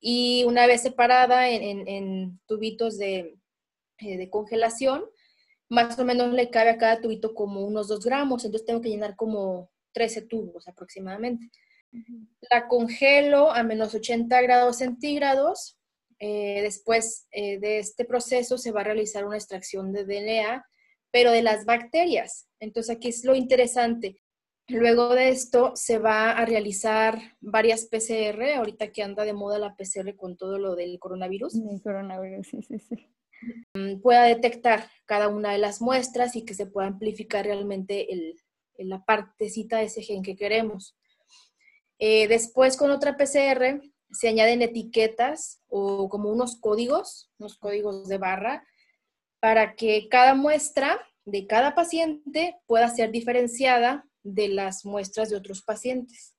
y 0.00 0.44
una 0.44 0.66
vez 0.66 0.80
separada 0.80 1.50
en, 1.50 2.40
tubitos 2.46 2.96
de, 2.96 3.36
de 4.00 4.30
congelación, 4.30 5.04
más 5.68 5.98
o 5.98 6.04
menos 6.04 6.32
le 6.32 6.50
cabe 6.50 6.70
a 6.70 6.78
cada 6.78 7.00
tubito 7.00 7.34
como 7.34 7.64
unos 7.64 7.88
2 7.88 8.04
gramos, 8.04 8.44
entonces 8.44 8.66
tengo 8.66 8.80
que 8.80 8.90
llenar 8.90 9.16
como 9.16 9.70
13 9.92 10.22
tubos 10.22 10.68
aproximadamente. 10.68 11.50
La 12.50 12.68
congelo 12.68 13.50
a 13.50 13.62
menos 13.62 13.94
80 13.94 14.42
grados 14.42 14.78
centígrados. 14.78 15.78
Eh, 16.18 16.60
después 16.62 17.26
eh, 17.30 17.58
de 17.58 17.78
este 17.78 18.04
proceso 18.04 18.58
se 18.58 18.72
va 18.72 18.80
a 18.80 18.84
realizar 18.84 19.24
una 19.24 19.36
extracción 19.36 19.92
de 19.92 20.04
DNA, 20.04 20.66
pero 21.10 21.30
de 21.30 21.42
las 21.42 21.64
bacterias. 21.64 22.46
Entonces 22.60 22.96
aquí 22.96 23.08
es 23.08 23.24
lo 23.24 23.34
interesante. 23.34 24.20
Luego 24.68 25.14
de 25.14 25.28
esto 25.28 25.72
se 25.76 25.98
va 25.98 26.32
a 26.32 26.44
realizar 26.44 27.18
varias 27.40 27.86
PCR, 27.86 28.54
ahorita 28.56 28.90
que 28.90 29.02
anda 29.02 29.24
de 29.24 29.32
moda 29.32 29.58
la 29.58 29.76
PCR 29.76 30.16
con 30.16 30.36
todo 30.36 30.58
lo 30.58 30.74
del 30.74 30.98
coronavirus. 30.98 31.54
El 31.54 31.80
coronavirus, 31.80 32.48
sí, 32.48 32.62
sí, 32.62 32.78
sí. 32.80 33.15
Mm, 33.74 34.00
pueda 34.00 34.24
detectar 34.24 34.90
cada 35.04 35.28
una 35.28 35.52
de 35.52 35.58
las 35.58 35.80
muestras 35.80 36.36
y 36.36 36.44
que 36.44 36.54
se 36.54 36.66
pueda 36.66 36.88
amplificar 36.88 37.44
realmente 37.44 38.12
el, 38.12 38.40
la 38.78 39.04
partecita 39.04 39.78
de 39.78 39.84
ese 39.84 40.02
gen 40.02 40.22
que 40.22 40.36
queremos. 40.36 40.96
Eh, 41.98 42.28
después 42.28 42.76
con 42.76 42.90
otra 42.90 43.16
PCR 43.16 43.80
se 44.10 44.28
añaden 44.28 44.62
etiquetas 44.62 45.60
o 45.68 46.08
como 46.08 46.30
unos 46.30 46.56
códigos, 46.60 47.30
unos 47.38 47.56
códigos 47.58 48.08
de 48.08 48.18
barra, 48.18 48.66
para 49.40 49.74
que 49.74 50.08
cada 50.08 50.34
muestra 50.34 51.00
de 51.24 51.46
cada 51.46 51.74
paciente 51.74 52.56
pueda 52.66 52.88
ser 52.88 53.10
diferenciada 53.10 54.06
de 54.22 54.48
las 54.48 54.84
muestras 54.84 55.30
de 55.30 55.36
otros 55.36 55.62
pacientes. 55.62 56.34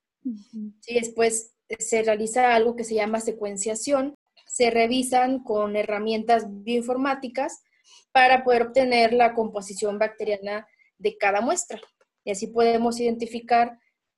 y 0.85 0.95
después 0.95 1.53
se 1.79 2.01
realiza 2.03 2.53
algo 2.53 2.75
que 2.75 2.83
se 2.83 2.95
llama 2.95 3.21
secuenciación. 3.21 4.15
Se 4.57 4.71
revisan 4.71 5.43
con 5.43 5.75
herramientas 5.75 6.45
bioinformáticas 6.47 7.61
para 8.11 8.43
poder 8.43 8.63
obtener 8.63 9.13
la 9.13 9.35
composición 9.35 9.99
bacteriana 9.99 10.67
de 10.97 11.15
cada 11.15 11.41
muestra. 11.41 11.79
Y 12.23 12.31
así 12.31 12.47
podemos 12.47 12.99
identificar 12.99 13.77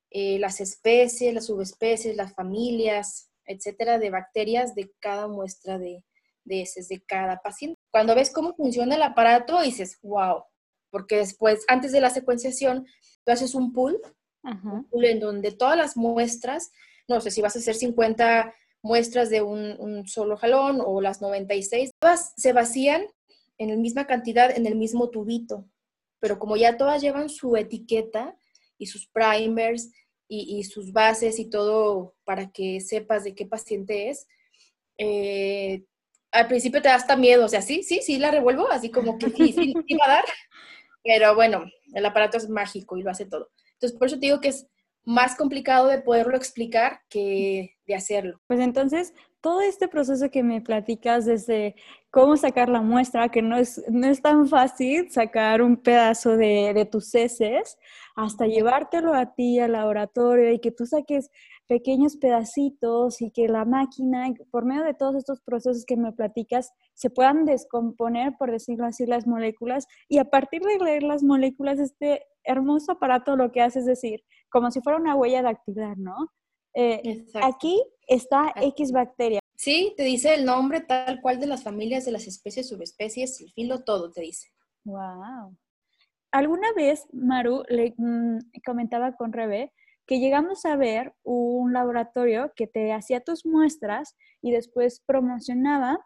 eh, 0.09 0.39
las 0.39 0.61
especies, 0.61 1.33
las 1.33 1.47
subespecies, 1.47 2.15
las 2.15 2.33
familias, 2.33 3.29
etcétera, 3.43 3.99
de 3.99 4.11
bacterias 4.11 4.75
de 4.75 4.89
cada 5.01 5.27
muestra 5.27 5.77
de, 5.77 6.05
de 6.45 6.61
heces 6.61 6.87
de 6.87 7.01
cada 7.01 7.41
paciente. 7.41 7.77
Cuando 7.91 8.15
ves 8.15 8.31
cómo 8.31 8.55
funciona 8.55 8.95
el 8.95 9.03
aparato, 9.03 9.61
dices, 9.61 9.99
wow, 10.03 10.45
porque 10.89 11.17
después, 11.17 11.65
antes 11.67 11.91
de 11.91 11.99
la 11.99 12.11
secuenciación, 12.11 12.87
tú 13.25 13.33
haces 13.33 13.55
un 13.55 13.73
pool, 13.73 13.99
un 14.43 14.87
pool 14.89 15.03
en 15.03 15.19
donde 15.19 15.51
todas 15.51 15.75
las 15.75 15.97
muestras, 15.97 16.71
no 17.09 17.19
sé 17.19 17.29
si 17.29 17.41
vas 17.41 17.57
a 17.57 17.59
hacer 17.59 17.75
50 17.75 18.53
muestras 18.81 19.29
de 19.29 19.41
un, 19.41 20.07
solo 20.07 20.37
jalón 20.37 20.81
o 20.83 21.01
las 21.01 21.21
96, 21.21 21.91
todas 21.99 22.33
se 22.37 22.53
vacían 22.53 23.05
en 23.57 23.69
la 23.69 23.75
misma 23.75 24.07
cantidad 24.07 24.55
en 24.55 24.65
el 24.65 24.75
mismo 24.75 25.09
tubito, 25.09 25.65
pero 26.19 26.39
como 26.39 26.55
ya 26.55 26.77
todas 26.77 27.01
llevan 27.01 27.29
su 27.29 27.57
etiqueta 27.57 28.37
y 28.77 28.87
sus 28.87 29.07
primers 29.07 29.91
y, 30.31 30.63
sus 30.63 30.93
bases 30.93 31.39
y 31.39 31.49
todo 31.49 32.15
para 32.23 32.51
que 32.51 32.81
sepas 32.81 33.23
de 33.23 33.33
qué 33.33 33.45
paciente 33.45 34.09
es, 34.09 34.27
eh, 34.97 35.83
al 36.31 36.47
principio 36.47 36.81
te 36.81 36.89
da 36.89 36.95
hasta 36.95 37.15
miedo, 37.15 37.45
o 37.45 37.49
sea, 37.49 37.61
sí, 37.61 37.81
sí, 37.83 38.01
sí 38.03 38.19
la 38.19 38.31
revuelvo, 38.31 38.69
así 38.69 38.91
como 38.91 39.17
que 39.17 39.29
sí, 39.31 39.53
sí, 39.53 39.73
sí 39.87 39.95
va 39.95 40.05
a 40.05 40.15
dar, 40.15 40.25
pero 41.03 41.35
bueno, 41.35 41.65
el 41.93 42.05
aparato 42.05 42.37
es 42.37 42.47
mágico 42.47 42.97
y 42.97 43.03
lo 43.03 43.09
hace 43.09 43.25
todo. 43.25 43.49
Entonces, 43.73 43.97
por 43.97 44.07
eso 44.07 44.19
te 44.19 44.27
digo 44.27 44.39
que 44.39 44.49
es 44.49 44.67
más 45.05 45.35
complicado 45.35 45.87
de 45.87 46.01
poderlo 46.01 46.35
explicar 46.35 47.01
que 47.09 47.75
de 47.87 47.95
hacerlo. 47.95 48.39
Pues 48.47 48.59
entonces, 48.59 49.13
todo 49.41 49.61
este 49.61 49.87
proceso 49.87 50.29
que 50.29 50.43
me 50.43 50.61
platicas 50.61 51.25
desde 51.25 51.75
cómo 52.11 52.37
sacar 52.37 52.69
la 52.69 52.81
muestra, 52.81 53.29
que 53.29 53.41
no 53.41 53.57
es, 53.57 53.83
no 53.89 54.07
es 54.07 54.21
tan 54.21 54.47
fácil 54.47 55.09
sacar 55.11 55.61
un 55.61 55.77
pedazo 55.77 56.37
de, 56.37 56.73
de 56.73 56.85
tus 56.85 57.13
heces, 57.15 57.77
hasta 58.15 58.47
llevártelo 58.47 59.13
a 59.13 59.33
ti 59.33 59.59
al 59.59 59.71
laboratorio 59.73 60.51
y 60.51 60.59
que 60.59 60.71
tú 60.71 60.85
saques 60.85 61.29
pequeños 61.69 62.17
pedacitos 62.17 63.21
y 63.21 63.29
que 63.29 63.47
la 63.47 63.63
máquina, 63.63 64.33
por 64.49 64.65
medio 64.65 64.83
de 64.83 64.95
todos 64.95 65.15
estos 65.15 65.39
procesos 65.39 65.85
que 65.85 65.95
me 65.95 66.11
platicas, 66.11 66.73
se 66.95 67.11
puedan 67.11 67.45
descomponer, 67.45 68.33
por 68.39 68.51
decirlo 68.51 68.87
así, 68.87 69.05
las 69.05 69.27
moléculas 69.27 69.85
y 70.09 70.17
a 70.17 70.25
partir 70.25 70.63
de 70.63 70.83
leer 70.83 71.03
las 71.03 71.21
moléculas, 71.21 71.77
este 71.77 72.25
hermoso 72.43 72.93
aparato 72.93 73.35
lo 73.35 73.51
que 73.51 73.61
hace 73.61 73.79
es 73.79 73.85
decir, 73.85 74.23
como 74.49 74.71
si 74.71 74.81
fuera 74.81 74.97
una 74.97 75.15
huella 75.15 75.43
dactilar, 75.43 75.95
¿no? 75.99 76.15
Eh, 76.73 77.27
aquí 77.43 77.79
está 78.07 78.51
X 78.55 78.91
bacteria. 78.91 79.39
Sí, 79.55 79.93
te 79.95 80.03
dice 80.03 80.33
el 80.33 80.45
nombre 80.45 80.81
tal 80.81 81.21
cual 81.21 81.39
de 81.39 81.45
las 81.45 81.63
familias, 81.63 82.03
de 82.03 82.11
las 82.11 82.25
especies, 82.25 82.67
subespecies, 82.67 83.41
el 83.41 83.51
filo, 83.51 83.83
todo 83.83 84.11
te 84.11 84.21
dice. 84.21 84.49
Wow. 84.85 85.55
Alguna 86.31 86.73
vez, 86.75 87.05
Maru, 87.13 87.63
le 87.69 87.93
mm, 87.95 88.39
comentaba 88.65 89.15
con 89.15 89.33
Rebe 89.33 89.71
que 90.09 90.19
llegamos 90.19 90.65
a 90.65 90.75
ver 90.75 91.13
un 91.21 91.71
laboratorio 91.71 92.51
que 92.55 92.65
te 92.65 92.93
hacía 92.93 93.19
tus 93.19 93.45
muestras 93.45 94.17
y 94.41 94.49
después 94.49 95.03
promocionaba 95.05 96.03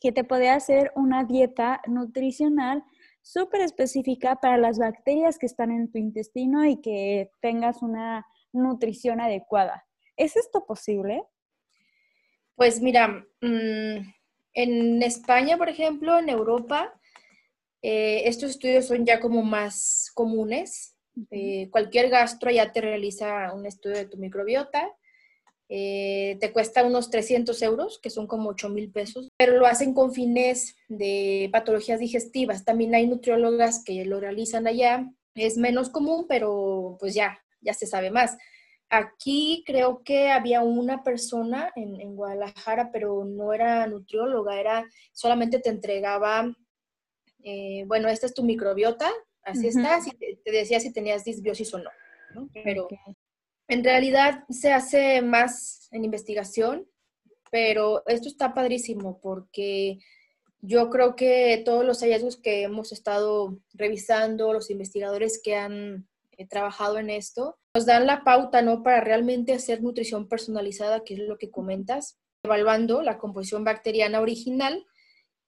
que 0.00 0.12
te 0.12 0.24
podía 0.24 0.54
hacer 0.54 0.92
una 0.96 1.24
dieta 1.24 1.82
nutricional 1.86 2.82
súper 3.20 3.60
específica 3.60 4.36
para 4.36 4.56
las 4.56 4.78
bacterias 4.78 5.38
que 5.38 5.44
están 5.44 5.70
en 5.72 5.92
tu 5.92 5.98
intestino 5.98 6.64
y 6.64 6.80
que 6.80 7.30
tengas 7.42 7.82
una 7.82 8.26
nutrición 8.50 9.20
adecuada. 9.20 9.86
¿Es 10.16 10.34
esto 10.38 10.64
posible? 10.64 11.22
Pues 12.56 12.80
mira, 12.80 13.26
mm, 13.42 13.96
en 14.54 15.02
España, 15.02 15.58
por 15.58 15.68
ejemplo, 15.68 16.18
en 16.18 16.30
Europa, 16.30 16.98
eh, 17.82 18.22
estos 18.24 18.52
estudios 18.52 18.86
son 18.86 19.04
ya 19.04 19.20
como 19.20 19.42
más 19.42 20.10
comunes. 20.14 20.91
Eh, 21.30 21.68
cualquier 21.70 22.08
gastro 22.08 22.50
ya 22.50 22.72
te 22.72 22.80
realiza 22.80 23.52
un 23.52 23.66
estudio 23.66 23.96
de 23.96 24.06
tu 24.06 24.16
microbiota. 24.16 24.90
Eh, 25.68 26.36
te 26.40 26.52
cuesta 26.52 26.84
unos 26.84 27.10
300 27.10 27.60
euros, 27.62 27.98
que 27.98 28.10
son 28.10 28.26
como 28.26 28.50
8 28.50 28.68
mil 28.68 28.90
pesos, 28.90 29.30
pero 29.38 29.56
lo 29.56 29.66
hacen 29.66 29.94
con 29.94 30.12
fines 30.12 30.76
de 30.88 31.48
patologías 31.52 31.98
digestivas. 31.98 32.64
También 32.64 32.94
hay 32.94 33.06
nutriólogas 33.06 33.82
que 33.84 34.04
lo 34.04 34.20
realizan 34.20 34.66
allá. 34.66 35.10
Es 35.34 35.56
menos 35.56 35.88
común, 35.88 36.26
pero 36.28 36.96
pues 37.00 37.14
ya, 37.14 37.38
ya 37.62 37.72
se 37.72 37.86
sabe 37.86 38.10
más. 38.10 38.36
Aquí 38.90 39.64
creo 39.66 40.02
que 40.04 40.30
había 40.30 40.60
una 40.60 41.02
persona 41.02 41.72
en, 41.76 42.14
Guadalajara, 42.14 42.90
pero 42.92 43.24
no 43.24 43.54
era 43.54 43.86
nutrióloga, 43.86 44.60
era 44.60 44.86
solamente 45.12 45.58
te 45.58 45.70
entregaba, 45.70 46.54
eh, 47.42 47.84
bueno, 47.86 48.08
esta 48.08 48.26
es 48.26 48.34
tu 48.34 48.42
microbiota, 48.42 49.10
así 49.44 49.68
está, 49.68 50.00
si 50.00 50.10
te, 50.12 50.38
decía 50.50 50.80
si 50.80 50.92
tenías 50.92 51.24
disbiosis 51.24 51.72
o 51.74 51.78
no, 51.78 51.90
Pero 52.52 52.88
en 53.68 53.84
realidad 53.84 54.44
se 54.48 54.72
hace 54.72 55.22
más 55.22 55.88
en 55.92 56.04
investigación, 56.04 56.88
pero 57.50 58.02
esto 58.06 58.28
está 58.28 58.54
padrísimo 58.54 59.20
porque 59.20 59.98
yo 60.60 60.90
creo 60.90 61.16
que 61.16 61.60
todos 61.64 61.84
los 61.84 62.00
hallazgos 62.00 62.36
que 62.36 62.62
hemos 62.62 62.92
estado 62.92 63.58
revisando, 63.74 64.52
los 64.52 64.70
investigadores 64.70 65.40
que 65.42 65.56
han 65.56 66.08
eh, 66.38 66.46
trabajado 66.46 66.98
en 66.98 67.10
esto, 67.10 67.58
nos 67.74 67.84
dan 67.84 68.06
la 68.06 68.22
pauta, 68.24 68.62
¿no? 68.62 68.82
Para 68.82 69.00
realmente 69.00 69.52
hacer 69.52 69.82
nutrición 69.82 70.28
personalizada, 70.28 71.04
que 71.04 71.14
es 71.14 71.20
lo 71.20 71.36
que 71.36 71.50
comentas, 71.50 72.18
evaluando 72.44 73.02
la 73.02 73.18
composición 73.18 73.64
bacteriana 73.64 74.20
original 74.20 74.86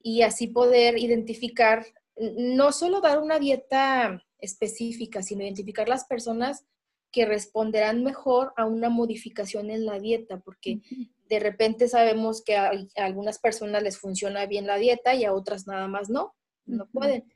y 0.03 0.23
así 0.23 0.49
poder 0.49 0.99
identificar 0.99 1.85
no 2.17 2.73
solo 2.73 3.01
dar 3.01 3.19
una 3.19 3.39
dieta 3.39 4.23
específica, 4.39 5.23
sino 5.23 5.43
identificar 5.43 5.89
las 5.89 6.05
personas 6.05 6.67
que 7.11 7.25
responderán 7.25 8.03
mejor 8.03 8.53
a 8.57 8.67
una 8.67 8.91
modificación 8.91 9.71
en 9.71 9.87
la 9.87 10.01
dieta, 10.01 10.41
porque 10.41 10.81
de 11.29 11.39
repente 11.39 11.89
sabemos 11.89 12.43
que 12.43 12.57
a, 12.57 12.73
algunas 12.97 13.39
personas 13.39 13.83
les 13.83 13.99
funciona 13.99 14.47
bien 14.47 14.67
la 14.67 14.77
dieta 14.77 15.15
y 15.15 15.25
a 15.25 15.33
otras 15.33 15.67
nada 15.67 15.87
más 15.87 16.11
no, 16.11 16.35
no 16.67 16.87
pueden. 16.87 17.33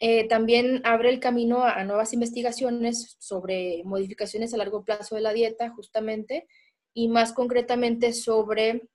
Eh, 0.00 0.26
también 0.26 0.80
abre 0.82 1.10
el 1.10 1.20
camino 1.20 1.62
a, 1.62 1.84
nuevas 1.84 2.12
investigaciones 2.12 3.16
sobre 3.20 3.82
modificaciones 3.84 4.52
a 4.52 4.56
largo 4.56 4.84
plazo 4.84 5.14
de 5.14 5.20
la 5.20 5.32
dieta, 5.32 5.70
justamente, 5.70 6.48
y 6.92 7.06
más 7.06 7.32
concretamente 7.32 8.12
sobre 8.12 8.88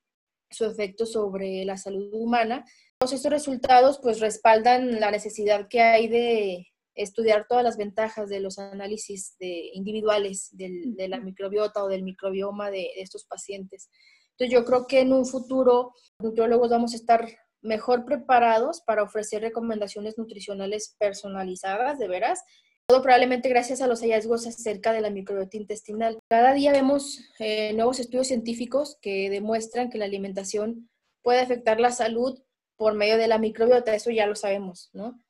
su 0.50 0.64
efecto 0.64 1.06
sobre 1.06 1.64
la 1.64 1.76
salud 1.76 2.12
humana, 2.12 2.64
todos 2.98 3.12
estos 3.12 3.30
resultados 3.30 4.00
pues 4.02 4.20
respaldan 4.20 5.00
la 5.00 5.10
necesidad 5.10 5.68
que 5.68 5.80
hay 5.80 6.08
de 6.08 6.66
estudiar 6.94 7.46
todas 7.48 7.62
las 7.62 7.76
ventajas 7.76 8.28
de 8.28 8.40
los 8.40 8.58
análisis 8.58 9.36
de, 9.38 9.70
individuales 9.72 10.48
de 10.52 11.08
la 11.08 11.20
microbiota 11.20 11.84
o 11.84 11.88
del 11.88 12.02
microbioma 12.02 12.70
de, 12.70 12.90
estos 12.96 13.24
pacientes. 13.24 13.88
Entonces 14.32 14.52
yo 14.52 14.64
creo 14.64 14.86
que 14.86 15.00
en 15.00 15.12
un 15.12 15.26
futuro 15.26 15.92
los 16.18 16.30
nutriólogos 16.30 16.70
vamos 16.70 16.92
a 16.92 16.96
estar 16.96 17.28
mejor 17.60 18.04
preparados 18.04 18.82
para 18.82 19.02
ofrecer 19.02 19.42
recomendaciones 19.42 20.16
nutricionales 20.16 20.96
personalizadas, 20.98 21.98
de 21.98 22.08
veras, 22.08 22.42
todo 22.88 23.02
probablemente 23.02 23.50
gracias 23.50 23.82
a 23.82 23.86
los 23.86 24.00
hallazgos 24.00 24.46
acerca 24.46 24.94
de 24.94 25.02
la 25.02 25.10
microbiota 25.10 25.58
intestinal. 25.58 26.18
Cada 26.26 26.54
día 26.54 26.72
vemos 26.72 27.20
eh, 27.38 27.74
nuevos 27.74 28.00
estudios 28.00 28.28
científicos 28.28 28.96
que 29.02 29.28
demuestran 29.28 29.90
que 29.90 29.98
la 29.98 30.06
alimentación 30.06 30.88
puede 31.22 31.40
afectar 31.40 31.80
la 31.80 31.92
salud 31.92 32.42
por 32.76 32.94
medio 32.94 33.18
de 33.18 33.28
la 33.28 33.38
microbiota, 33.38 33.94
eso 33.94 34.10
ya 34.10 34.26
lo 34.26 34.34
sabemos, 34.34 34.88
¿no? 34.94 35.20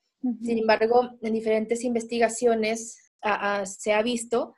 Sin 0.44 0.58
embargo, 0.58 1.10
en 1.22 1.32
diferentes 1.32 1.82
investigaciones 1.82 3.12
se 3.64 3.92
ha 3.92 4.02
visto 4.02 4.54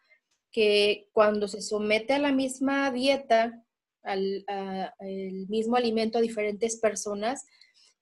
que 0.51 1.09
cuando 1.13 1.49
se 1.49 1.61
somete 1.61 2.15
a 2.15 2.19
la 2.19 2.33
misma 2.33 2.91
dieta, 2.91 3.63
al 4.03 4.45
mismo 5.49 5.77
alimento 5.77 6.19
a 6.19 6.23
diferentes 6.23 6.81
personas, 6.81 7.47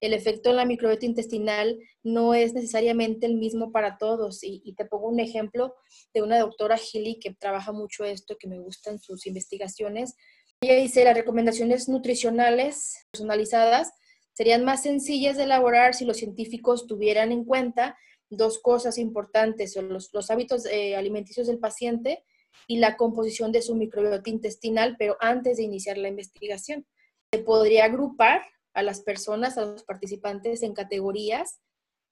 el 0.01 0.13
efecto 0.13 0.49
en 0.49 0.55
la 0.55 0.65
microbiota 0.65 1.05
intestinal 1.05 1.77
no 2.03 2.33
es 2.33 2.53
necesariamente 2.53 3.25
el 3.25 3.35
mismo 3.35 3.71
para 3.71 3.97
todos. 3.97 4.39
Y, 4.43 4.73
te 4.75 4.85
pongo 4.85 5.09
un 5.09 5.19
ejemplo 5.19 5.75
de 6.13 6.21
una 6.21 6.39
doctora 6.39 6.77
Gili 6.77 7.19
que 7.19 7.33
trabaja 7.33 7.71
mucho 7.71 8.05
esto, 8.05 8.37
que 8.39 8.47
me 8.47 8.59
gustan 8.59 8.99
sus 8.99 9.25
investigaciones. 9.27 10.15
Ella 10.61 10.75
dice, 10.75 11.03
las 11.03 11.15
recomendaciones 11.15 11.89
nutricionales 11.89 13.07
personalizadas 13.11 13.91
serían 14.33 14.63
más 14.63 14.83
sencillas 14.83 15.37
de 15.37 15.43
elaborar 15.43 15.93
si 15.93 16.05
los 16.05 16.17
científicos 16.17 16.87
tuvieran 16.87 17.31
en 17.31 17.43
cuenta 17.43 17.97
dos 18.29 18.59
cosas 18.59 18.97
importantes, 18.97 19.75
los, 19.75 20.13
los 20.13 20.31
hábitos 20.31 20.65
eh, 20.65 20.95
alimenticios 20.95 21.47
del 21.47 21.59
paciente 21.59 22.23
y 22.67 22.77
la 22.77 22.95
composición 22.95 23.51
de 23.51 23.61
su 23.61 23.75
microbiota 23.75 24.29
intestinal, 24.29 24.95
pero 24.97 25.17
antes 25.19 25.57
de 25.57 25.63
iniciar 25.63 25.97
la 25.97 26.07
investigación. 26.07 26.85
Se 27.31 27.39
podría 27.39 27.85
agrupar 27.85 28.41
a 28.79 28.83
las 28.83 29.01
personas, 29.01 29.57
a 29.57 29.65
los 29.65 29.83
participantes 29.83 30.63
en 30.63 30.73
categorías, 30.73 31.59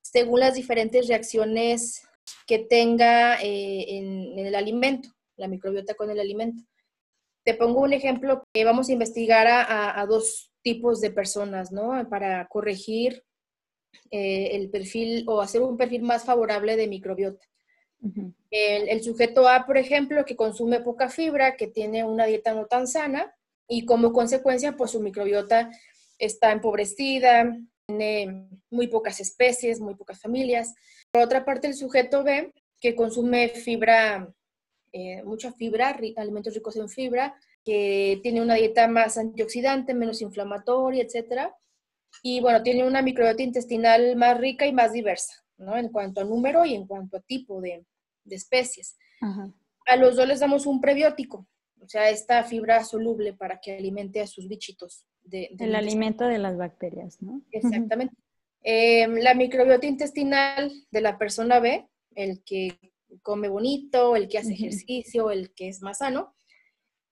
según 0.01 0.41
las 0.41 0.55
diferentes 0.55 1.07
reacciones 1.07 2.01
que 2.45 2.59
tenga 2.59 3.41
eh, 3.41 3.97
en, 3.97 4.37
el 4.37 4.55
alimento, 4.55 5.09
la 5.37 5.47
microbiota 5.47 5.95
con 5.95 6.09
el 6.09 6.19
alimento. 6.19 6.63
Te 7.43 7.53
pongo 7.53 7.81
un 7.81 7.93
ejemplo 7.93 8.43
que 8.53 8.65
vamos 8.65 8.89
a 8.89 8.91
investigar 8.91 9.47
a, 9.47 10.05
dos 10.05 10.51
tipos 10.61 10.99
de 10.99 11.11
personas, 11.11 11.71
¿no? 11.71 12.07
Para 12.09 12.45
corregir 12.47 13.23
eh, 14.11 14.49
el 14.51 14.69
perfil 14.69 15.23
o 15.27 15.39
hacer 15.39 15.61
un 15.61 15.77
perfil 15.77 16.01
más 16.01 16.25
favorable 16.25 16.75
de 16.75 16.87
microbiota. 16.87 17.45
el, 18.51 18.89
el, 18.89 19.01
sujeto 19.01 19.47
A, 19.47 19.65
por 19.65 19.77
ejemplo, 19.77 20.25
que 20.25 20.35
consume 20.35 20.81
poca 20.81 21.07
fibra, 21.07 21.55
que 21.55 21.67
tiene 21.67 22.03
una 22.03 22.25
dieta 22.25 22.53
no 22.53 22.65
tan 22.65 22.85
sana 22.85 23.33
y 23.67 23.85
como 23.85 24.13
consecuencia, 24.13 24.75
pues 24.75 24.91
su 24.91 25.01
microbiota 25.01 25.69
está 26.17 26.51
empobrecida, 26.51 27.57
tiene 27.85 28.47
muy 28.69 28.87
pocas 28.87 29.19
especies, 29.19 29.79
muy 29.79 29.95
pocas 29.95 30.19
familias. 30.19 30.73
Por 31.11 31.21
otra 31.21 31.45
parte, 31.45 31.67
el 31.67 31.73
sujeto 31.73 32.23
B, 32.23 32.53
que 32.79 32.95
consume 32.95 33.49
fibra, 33.49 34.33
eh, 34.91 35.23
mucha 35.23 35.51
fibra, 35.51 35.97
alimentos 36.17 36.53
ricos 36.53 36.75
en 36.75 36.89
fibra, 36.89 37.35
que 37.63 38.19
tiene 38.23 38.41
una 38.41 38.55
dieta 38.55 38.87
más 38.87 39.17
antioxidante, 39.17 39.93
menos 39.93 40.21
inflamatoria, 40.21 41.03
etc. 41.03 41.51
Y 42.23 42.39
bueno, 42.39 42.63
tiene 42.63 42.85
una 42.85 43.01
microbiota 43.01 43.43
intestinal 43.43 44.15
más 44.15 44.37
rica 44.37 44.65
y 44.65 44.73
más 44.73 44.93
diversa, 44.93 45.43
¿no? 45.57 45.77
En 45.77 45.89
cuanto 45.89 46.21
a 46.21 46.23
número 46.23 46.65
y 46.65 46.75
en 46.75 46.87
cuanto 46.87 47.17
a 47.17 47.21
tipo 47.21 47.61
de, 47.61 47.85
especies. 48.29 48.97
A 49.85 49.95
los 49.95 50.15
dos 50.17 50.27
les 50.27 50.41
damos 50.41 50.65
un 50.65 50.81
prebiótico, 50.81 51.47
o 51.81 51.87
sea, 51.87 52.09
esta 52.09 52.43
fibra 52.43 52.83
soluble 52.83 53.33
para 53.33 53.59
que 53.59 53.77
alimente 53.77 54.21
a 54.21 54.27
sus 54.27 54.47
bichitos. 54.47 55.05
De, 55.23 55.49
el 55.59 55.75
alimento 55.75 56.25
de 56.25 56.37
las 56.37 56.57
bacterias, 56.57 57.21
¿no? 57.21 57.41
Exactamente. 57.51 58.15
Em, 58.63 59.15
la 59.15 59.33
microbiota 59.33 59.85
intestinal 59.85 60.71
de 60.91 61.01
la 61.01 61.17
persona 61.17 61.59
B, 61.59 61.87
el 62.15 62.43
que 62.43 62.77
come 63.21 63.47
bonito, 63.47 64.15
el 64.15 64.27
que 64.27 64.39
hace 64.39 64.53
ejercicio, 64.53 65.31
el 65.31 65.53
que 65.53 65.69
es 65.69 65.81
más 65.81 65.99
sano, 65.99 66.35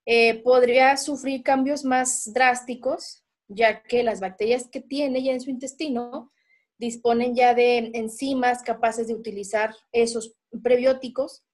eh, 0.06 0.42
podría 0.44 0.98
sufrir 0.98 1.44
cambios 1.44 1.84
más 1.84 2.32
drásticos, 2.34 3.24
ya 3.48 3.84
que 3.84 4.04
las 4.04 4.20
bacterias 4.20 4.68
que 4.68 4.82
tiene 4.82 5.24
ya 5.24 5.32
en 5.32 5.42
su 5.42 5.50
intestino 5.50 6.32
disponen 6.78 7.36
ya 7.36 7.54
de 7.54 7.92
enzimas 7.94 8.62
capaces 8.62 9.08
de 9.08 9.16
utilizar 9.16 9.74
esos 9.92 10.36
prebióticos 10.62 11.45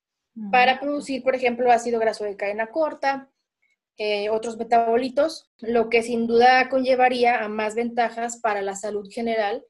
para 0.52 0.80
producir, 0.80 1.24
por 1.24 1.36
ejemplo, 1.36 1.72
ácido 1.72 2.00
graso 2.00 2.24
de 2.24 2.38
cadena 2.38 2.68
corta, 2.68 3.30
eh, 3.98 4.30
otros 4.30 4.58
metabolitos, 4.58 5.52
lo 5.60 5.90
que 5.90 6.02
sin 6.02 6.26
duda 6.26 6.70
conllevaría 6.70 7.44
a 7.44 7.50
más 7.50 7.76
ventajas 7.76 8.38
para 8.38 8.62
la 8.62 8.76
salud 8.76 9.10
general 9.12 9.66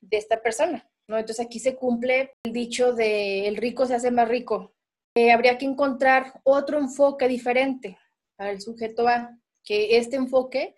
de 0.00 0.16
esta 0.16 0.40
persona. 0.42 0.90
¿no? 1.06 1.18
Entonces 1.18 1.44
aquí 1.44 1.58
se 1.58 1.76
cumple 1.76 2.32
el 2.44 2.52
dicho 2.52 2.92
de 2.92 3.46
el 3.46 3.56
rico 3.56 3.86
se 3.86 3.94
hace 3.94 4.10
más 4.10 4.28
rico. 4.28 4.74
Eh, 5.14 5.32
habría 5.32 5.58
que 5.58 5.66
encontrar 5.66 6.40
otro 6.44 6.78
enfoque 6.78 7.28
diferente 7.28 7.98
para 8.36 8.50
el 8.50 8.60
sujeto 8.60 9.06
A, 9.08 9.36
que 9.64 9.96
este 9.96 10.16
enfoque 10.16 10.74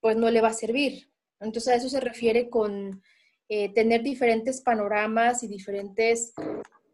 pues 0.00 0.16
no 0.16 0.30
le 0.30 0.40
va 0.40 0.48
a 0.48 0.54
servir. 0.54 1.10
Entonces 1.40 1.72
a 1.72 1.76
eso 1.76 1.88
se 1.88 2.00
refiere 2.00 2.48
con 2.48 3.02
eh, 3.48 3.72
tener 3.72 4.02
diferentes 4.02 4.60
panoramas 4.60 5.42
y 5.42 5.48
diferentes 5.48 6.32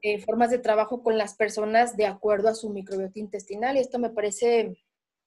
eh, 0.06 0.20
formas 0.20 0.50
de 0.50 0.58
trabajo 0.58 1.02
con 1.02 1.16
las 1.16 1.34
personas 1.34 1.96
de 1.96 2.04
acuerdo 2.04 2.50
a 2.50 2.54
su 2.54 2.68
microbiota 2.68 3.18
intestinal. 3.18 3.76
Y 3.76 3.80
esto 3.80 3.98
me 3.98 4.10
parece 4.10 4.76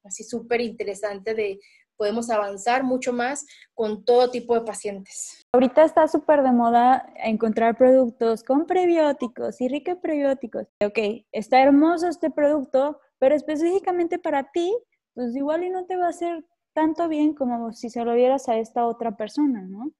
así 0.04 0.24
súper 0.24 0.62
interesante 0.62 1.34
de 1.34 1.60
podemos 1.96 2.30
avanzar 2.30 2.84
mucho 2.84 3.12
más 3.12 3.48
con 3.74 4.06
todo 4.06 4.30
tipo 4.30 4.54
de 4.54 4.62
pacientes. 4.62 5.44
Ahorita 5.52 5.84
está 5.84 6.08
súper 6.08 6.44
de 6.44 6.52
moda 6.52 7.12
encontrar 7.24 7.76
productos 7.76 8.44
con 8.44 8.68
prebióticos 8.68 9.60
y 9.62 9.68
ricos 9.68 9.98
prebióticos. 10.00 10.68
Ok, 10.80 11.26
está 11.32 11.64
hermoso 11.64 12.08
este 12.08 12.30
producto, 12.30 13.00
pero 13.18 13.34
específicamente 13.34 14.20
para 14.20 14.52
ti, 14.52 14.72
pues 15.16 15.36
igual 15.36 15.64
y 15.64 15.72
no 15.72 15.88
te 15.88 15.98
va 15.98 16.06
a 16.06 16.10
hacer 16.10 16.46
tanto 16.74 17.08
bien 17.08 17.34
como 17.34 17.74
si 17.74 17.90
se 17.90 18.06
lo 18.06 18.14
dieras 18.14 18.48
a 18.48 18.58
esta 18.58 18.86
otra 18.86 19.18
persona, 19.18 19.64
¿no? 19.64 19.92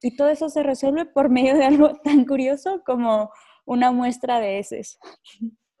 Y 0.00 0.16
todo 0.16 0.30
eso 0.30 0.48
se 0.48 0.62
resuelve 0.62 1.04
por 1.04 1.28
medio 1.28 1.54
de 1.58 1.66
algo 1.66 1.92
tan 2.02 2.24
curioso 2.24 2.82
como 2.86 3.30
una 3.64 3.92
muestra 3.92 4.40
de 4.40 4.58
heces. 4.58 4.98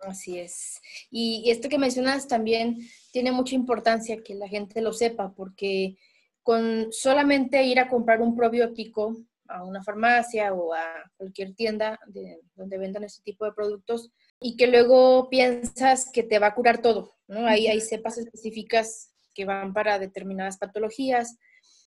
Así 0.00 0.38
es. 0.38 0.80
Y 1.10 1.50
esto 1.50 1.68
que 1.68 1.78
mencionas 1.78 2.26
también 2.26 2.78
tiene 3.12 3.32
mucha 3.32 3.54
importancia 3.54 4.22
que 4.22 4.34
la 4.34 4.48
gente 4.48 4.80
lo 4.80 4.92
sepa, 4.92 5.32
porque 5.34 5.96
con 6.42 6.92
solamente 6.92 7.62
ir 7.64 7.78
a 7.78 7.88
comprar 7.88 8.22
un 8.22 8.34
probiótico 8.34 9.16
a 9.50 9.64
una 9.64 9.82
farmacia 9.82 10.54
o 10.54 10.72
a 10.72 10.84
cualquier 11.16 11.54
tienda 11.54 11.98
de, 12.06 12.40
donde 12.54 12.78
vendan 12.78 13.04
este 13.04 13.22
tipo 13.22 13.44
de 13.44 13.52
productos 13.52 14.10
y 14.40 14.56
que 14.56 14.68
luego 14.68 15.28
piensas 15.28 16.10
que 16.10 16.22
te 16.22 16.38
va 16.38 16.48
a 16.48 16.54
curar 16.54 16.80
todo, 16.80 17.16
¿no? 17.26 17.46
Ahí 17.46 17.66
hay 17.66 17.80
cepas 17.80 18.16
específicas 18.16 19.12
que 19.34 19.44
van 19.44 19.74
para 19.74 19.98
determinadas 19.98 20.56
patologías. 20.56 21.36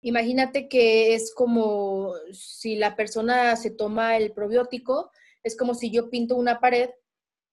Imagínate 0.02 0.68
que 0.68 1.14
es 1.14 1.34
como 1.34 2.12
si 2.30 2.76
la 2.76 2.94
persona 2.94 3.56
se 3.56 3.70
toma 3.70 4.16
el 4.16 4.32
probiótico 4.32 5.10
es 5.46 5.56
como 5.56 5.74
si 5.74 5.92
yo 5.92 6.10
pinto 6.10 6.34
una 6.34 6.58
pared, 6.58 6.90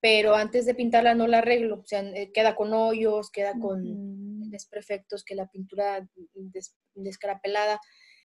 pero 0.02 0.34
antes 0.34 0.66
de 0.66 0.74
pintarla 0.74 1.14
no 1.14 1.28
la 1.28 1.38
arreglo, 1.38 1.82
o 1.82 1.86
sea, 1.86 2.02
eh, 2.02 2.32
queda 2.34 2.56
con 2.56 2.74
hoyos, 2.74 3.30
queda 3.30 3.54
con 3.60 4.50
desperfectos, 4.50 5.24
que 5.24 5.36
la 5.36 5.48
pintura 5.48 6.08
descarapelada. 6.96 7.80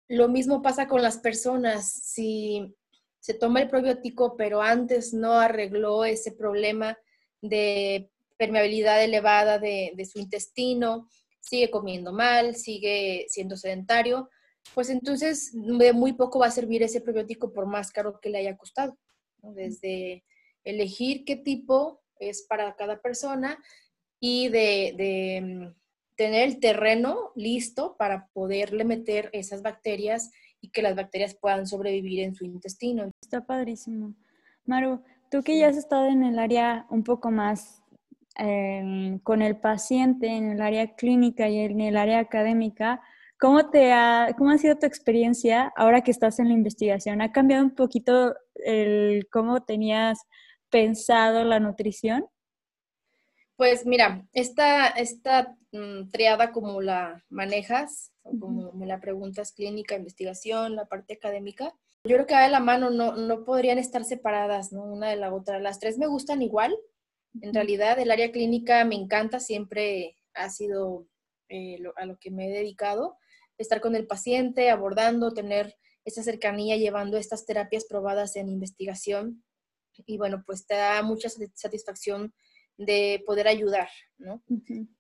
Lo 0.07 0.29
mismo 0.29 0.63
pasa 0.63 0.87
con 0.87 1.03
las 1.03 1.19
personas, 1.19 1.93
si 1.93 2.77
se 3.19 3.35
toma 3.35 3.61
el 3.61 3.69
probiótico, 3.69 4.37
pero 4.37 4.63
antes 4.63 5.13
no 5.13 5.33
arregló 5.33 6.05
ese 6.05 6.31
problema 6.31 6.97
de 7.43 8.09
permeabilidad 8.37 9.03
elevada 9.03 9.59
de, 9.59 9.93
de 9.97 10.05
su 10.05 10.21
intestino, 10.21 11.09
sigue 11.41 11.73
comiendo 11.73 12.13
mal, 12.13 12.55
sigue 12.55 13.27
siendo 13.29 13.57
sedentario, 13.57 14.31
pues 14.75 14.91
entonces 14.91 15.51
de 15.53 15.93
muy 15.93 16.13
poco 16.13 16.39
va 16.39 16.47
a 16.47 16.53
servir 16.53 16.85
ese 16.85 17.01
probiótico 17.01 17.53
por 17.53 17.67
más 17.67 17.91
caro 17.91 18.21
que 18.21 18.31
le 18.31 18.39
haya 18.39 18.57
costado 18.57 18.97
desde 19.55 20.25
elegir 20.65 21.25
qué 21.25 21.37
tipo 21.37 22.03
es 22.19 22.47
para 22.49 22.75
cada 22.77 23.01
persona 23.01 23.63
y 24.21 24.49
de, 24.49 25.41
mm, 25.43 25.75
tener 26.17 26.49
el 26.49 26.61
terreno 26.61 27.31
listo 27.35 27.97
para 27.99 28.29
poderle 28.29 28.85
meter 28.85 29.29
esas 29.33 29.63
bacterias 29.63 30.31
y 30.61 30.71
que 30.71 30.83
las 30.83 30.97
bacterias 30.97 31.35
puedan 31.35 31.67
sobrevivir 31.67 32.21
en 32.21 32.35
su 32.35 32.45
intestino. 32.45 33.11
Está 33.21 33.45
padrísimo. 33.45 34.15
Maru, 34.65 35.03
tú 35.31 35.43
que 35.43 35.59
ya 35.59 35.69
has 35.69 35.77
estado 35.77 36.07
en 36.07 36.25
el 36.25 36.39
área 36.39 36.87
un 36.89 37.05
poco 37.05 37.31
más 37.31 37.83
em, 38.39 39.19
con 39.21 39.43
el 39.43 39.57
paciente, 39.59 40.29
en 40.29 40.51
el 40.51 40.61
área 40.63 40.95
clínica 40.97 41.49
y 41.49 41.59
en 41.59 41.81
el 41.81 41.97
área 41.97 42.19
académica, 42.19 43.03
¿Cómo, 43.39 43.69
te 43.69 43.93
ha, 43.93 44.35
¿Cómo 44.39 44.51
ha 44.51 44.59
sido 44.59 44.79
tu 44.79 44.87
experiencia 44.87 45.73
ahora 45.77 46.01
que 46.01 46.11
estás 46.11 46.39
en 46.39 46.49
la 46.49 46.55
investigación? 46.55 47.21
¿Ha 47.21 47.33
cambiado 47.33 47.65
un 47.65 47.75
poquito 47.75 48.35
el 48.55 49.29
cómo 49.31 49.63
tenías 49.63 50.21
pensado 50.71 51.45
la 51.45 51.61
nutrición? 51.61 52.27
Pues 53.57 53.85
mira, 53.85 54.27
esta, 54.33 54.89
esta 54.89 55.55
mm, 55.73 56.09
triada 56.11 56.51
como 56.51 56.81
la 56.81 57.25
manejas, 57.29 58.13
como 58.23 58.73
me 58.73 58.87
la 58.87 59.01
preguntas, 59.01 59.53
clínica, 59.53 59.97
investigación, 59.97 60.75
la 60.75 60.87
parte 60.87 61.15
académica, 61.15 61.75
yo 62.05 62.17
creo 62.17 62.27
que 62.27 62.35
va 62.35 62.43
de 62.43 62.51
la 62.51 62.61
mano, 62.61 62.91
no, 62.91 63.17
no 63.17 63.45
podrían 63.45 63.79
estar 63.79 64.05
separadas, 64.05 64.73
¿no? 64.73 64.85
Una 64.85 65.09
de 65.11 65.17
la 65.17 65.35
otra. 65.35 65.59
Las 65.59 65.81
tres 65.81 65.99
me 65.99 66.07
gustan 66.07 66.41
igual. 66.41 66.77
En 67.43 67.53
realidad, 67.53 67.99
el 67.99 68.11
área 68.11 68.31
clínica 68.31 68.85
me 68.85 68.95
encanta, 68.95 69.41
siempre 69.41 70.17
ha 70.33 70.49
sido 70.49 71.07
eh, 71.49 71.79
a 71.97 72.07
lo 72.07 72.17
que 72.19 72.31
me 72.31 72.47
he 72.47 72.51
dedicado 72.51 73.19
estar 73.59 73.81
con 73.81 73.97
el 73.97 74.07
paciente, 74.07 74.71
abordando, 74.71 75.33
tener 75.33 75.77
esta 76.05 76.23
cercanía 76.23 76.77
llevando 76.77 77.17
estas 77.17 77.47
terapias 77.47 77.85
probadas 77.85 78.37
en 78.37 78.49
investigación 78.49 79.43
y 80.05 80.19
bueno, 80.19 80.43
pues 80.47 80.67
te 80.67 80.75
da 80.75 81.03
mucha 81.03 81.29
satisfacción 81.55 82.35
de 82.77 83.23
poder 83.25 83.49
ayudar, 83.49 83.89
¿no? 84.19 84.43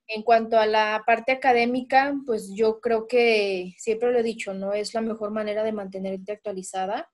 En 0.09 0.23
cuanto 0.23 0.59
a 0.59 0.66
la 0.66 1.03
parte 1.07 1.33
académica, 1.33 2.14
pues 2.25 2.51
yo 2.55 2.81
creo 2.81 3.07
que 3.07 3.75
siempre 3.77 4.12
lo 4.12 4.19
he 4.19 4.23
dicho, 4.23 4.55
¿no? 4.55 4.73
Es 4.73 4.95
la 4.95 5.03
mejor 5.03 5.31
manera 5.31 5.62
de 5.62 5.73
mantenerte 5.73 6.33
actualizada 6.33 7.11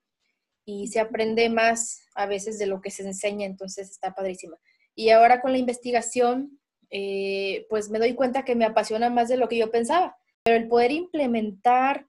y 0.63 0.87
se 0.87 0.99
aprende 0.99 1.49
más 1.49 2.05
a 2.15 2.25
veces 2.25 2.57
de 2.59 2.67
lo 2.67 2.79
que 2.79 2.91
se 2.91 3.03
enseña, 3.03 3.45
entonces 3.45 3.89
está 3.89 4.13
padrísima. 4.13 4.57
Y 4.95 5.09
ahora 5.09 5.41
con 5.41 5.51
la 5.51 5.57
investigación, 5.57 6.59
eh, 6.89 7.65
pues 7.69 7.89
me 7.89 7.99
doy 7.99 8.13
cuenta 8.13 8.45
que 8.45 8.55
me 8.55 8.65
apasiona 8.65 9.09
más 9.09 9.27
de 9.27 9.37
lo 9.37 9.49
que 9.49 9.57
yo 9.57 9.71
pensaba, 9.71 10.15
pero 10.43 10.57
el 10.57 10.67
poder 10.67 10.91
implementar, 10.91 12.07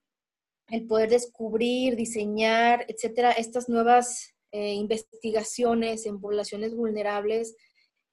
el 0.68 0.86
poder 0.86 1.10
descubrir, 1.10 1.94
diseñar, 1.94 2.84
etcétera, 2.88 3.30
estas 3.30 3.68
nuevas 3.68 4.34
eh, 4.50 4.74
investigaciones 4.74 6.04
en 6.06 6.20
poblaciones 6.20 6.74
vulnerables, 6.74 7.56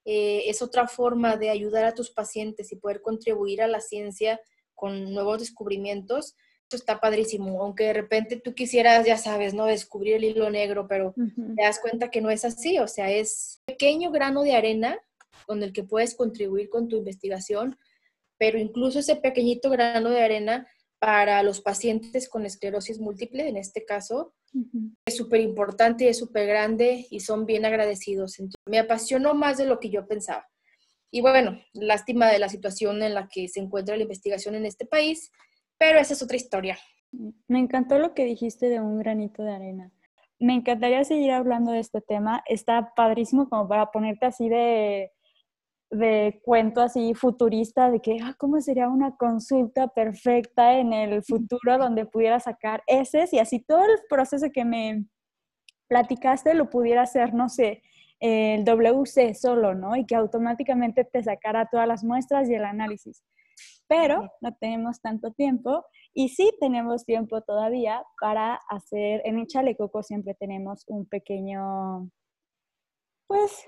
eh, 0.04 0.44
es 0.46 0.62
otra 0.62 0.86
forma 0.86 1.36
de 1.36 1.50
ayudar 1.50 1.84
a 1.84 1.94
tus 1.94 2.10
pacientes 2.10 2.72
y 2.72 2.76
poder 2.76 3.02
contribuir 3.02 3.62
a 3.62 3.68
la 3.68 3.80
ciencia 3.80 4.40
con 4.74 5.12
nuevos 5.12 5.38
descubrimientos. 5.38 6.36
Eso 6.68 6.76
está 6.76 7.00
padrísimo, 7.00 7.62
aunque 7.62 7.84
de 7.84 7.92
repente 7.92 8.36
tú 8.36 8.54
quisieras, 8.54 9.06
ya 9.06 9.18
sabes, 9.18 9.54
¿no? 9.54 9.66
Descubrir 9.66 10.14
el 10.14 10.24
hilo 10.24 10.50
negro, 10.50 10.86
pero 10.88 11.14
te 11.14 11.62
das 11.62 11.80
cuenta 11.80 12.10
que 12.10 12.20
no 12.20 12.30
es 12.30 12.44
así, 12.44 12.78
o 12.78 12.88
sea, 12.88 13.10
es 13.10 13.60
un 13.60 13.74
pequeño 13.74 14.10
grano 14.10 14.42
de 14.42 14.54
arena 14.54 14.98
con 15.46 15.62
el 15.62 15.72
que 15.72 15.84
puedes 15.84 16.14
contribuir 16.14 16.70
con 16.70 16.88
tu 16.88 16.96
investigación, 16.96 17.76
pero 18.42 18.58
incluso 18.58 18.98
ese 18.98 19.14
pequeñito 19.14 19.70
grano 19.70 20.10
de 20.10 20.20
arena 20.20 20.66
para 20.98 21.44
los 21.44 21.60
pacientes 21.60 22.28
con 22.28 22.44
esclerosis 22.44 22.98
múltiple, 22.98 23.46
en 23.46 23.56
este 23.56 23.84
caso, 23.84 24.34
es 25.06 25.16
súper 25.16 25.40
importante 25.40 26.02
y 26.02 26.08
es 26.08 26.18
súper 26.18 26.48
grande 26.48 27.06
y 27.08 27.20
son 27.20 27.46
bien 27.46 27.64
agradecidos. 27.64 28.40
Entonces, 28.40 28.60
me 28.66 28.80
apasionó 28.80 29.34
más 29.34 29.58
de 29.58 29.66
lo 29.66 29.78
que 29.78 29.90
yo 29.90 30.08
pensaba. 30.08 30.48
Y 31.08 31.20
bueno, 31.20 31.56
lástima 31.72 32.26
de 32.32 32.40
la 32.40 32.48
situación 32.48 33.00
en 33.04 33.14
la 33.14 33.28
que 33.28 33.46
se 33.46 33.60
encuentra 33.60 33.96
la 33.96 34.02
investigación 34.02 34.56
en 34.56 34.66
este 34.66 34.86
país, 34.86 35.30
pero 35.78 36.00
esa 36.00 36.14
es 36.14 36.22
otra 36.24 36.36
historia. 36.36 36.76
Me 37.46 37.60
encantó 37.60 38.00
lo 38.00 38.12
que 38.12 38.24
dijiste 38.24 38.68
de 38.68 38.80
un 38.80 38.98
granito 38.98 39.44
de 39.44 39.52
arena. 39.52 39.92
Me 40.40 40.54
encantaría 40.54 41.04
seguir 41.04 41.30
hablando 41.30 41.70
de 41.70 41.78
este 41.78 42.00
tema. 42.00 42.42
Está 42.46 42.92
padrísimo 42.96 43.48
como 43.48 43.68
para 43.68 43.92
ponerte 43.92 44.26
así 44.26 44.48
de, 44.48 45.12
de 45.92 46.40
cuento 46.42 46.80
así 46.80 47.12
futurista 47.14 47.90
de 47.90 48.00
que, 48.00 48.16
ah, 48.22 48.34
¿cómo 48.38 48.60
sería 48.60 48.88
una 48.88 49.14
consulta 49.16 49.88
perfecta 49.88 50.78
en 50.78 50.94
el 50.94 51.22
futuro 51.22 51.76
donde 51.76 52.06
pudiera 52.06 52.40
sacar 52.40 52.82
ese 52.86 53.26
y 53.30 53.38
así 53.38 53.60
todo 53.60 53.84
el 53.84 53.98
proceso 54.08 54.46
que 54.50 54.64
me 54.64 55.04
platicaste 55.88 56.54
lo 56.54 56.70
pudiera 56.70 57.02
hacer, 57.02 57.34
no 57.34 57.50
sé, 57.50 57.82
el 58.20 58.64
WC 58.64 59.34
solo, 59.34 59.74
¿no? 59.74 59.94
Y 59.94 60.06
que 60.06 60.14
automáticamente 60.14 61.04
te 61.04 61.22
sacara 61.22 61.68
todas 61.70 61.86
las 61.86 62.02
muestras 62.02 62.48
y 62.48 62.54
el 62.54 62.64
análisis. 62.64 63.22
Pero 63.86 64.30
no 64.40 64.54
tenemos 64.54 65.02
tanto 65.02 65.32
tiempo 65.32 65.84
y 66.14 66.30
sí 66.30 66.50
tenemos 66.58 67.04
tiempo 67.04 67.42
todavía 67.42 68.02
para 68.18 68.58
hacer, 68.70 69.20
en 69.26 69.38
el 69.38 69.46
chalecoco 69.46 70.02
siempre 70.02 70.34
tenemos 70.34 70.84
un 70.86 71.04
pequeño, 71.04 72.08
pues, 73.26 73.66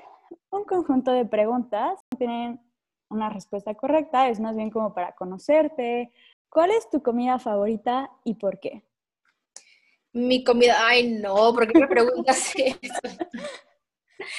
un 0.50 0.64
conjunto 0.64 1.12
de 1.12 1.24
preguntas. 1.24 2.00
Tienen 2.18 2.60
una 3.08 3.30
respuesta 3.30 3.74
correcta, 3.74 4.28
es 4.28 4.40
más 4.40 4.56
bien 4.56 4.70
como 4.70 4.94
para 4.94 5.12
conocerte. 5.12 6.12
¿Cuál 6.48 6.70
es 6.70 6.88
tu 6.90 7.02
comida 7.02 7.38
favorita 7.38 8.10
y 8.24 8.34
por 8.34 8.60
qué? 8.60 8.84
Mi 10.12 10.44
comida, 10.44 10.76
ay 10.86 11.10
no, 11.10 11.34
¿por 11.52 11.66
qué 11.66 11.78
me 11.78 11.88
preguntas 11.88 12.52
eso? 12.56 13.00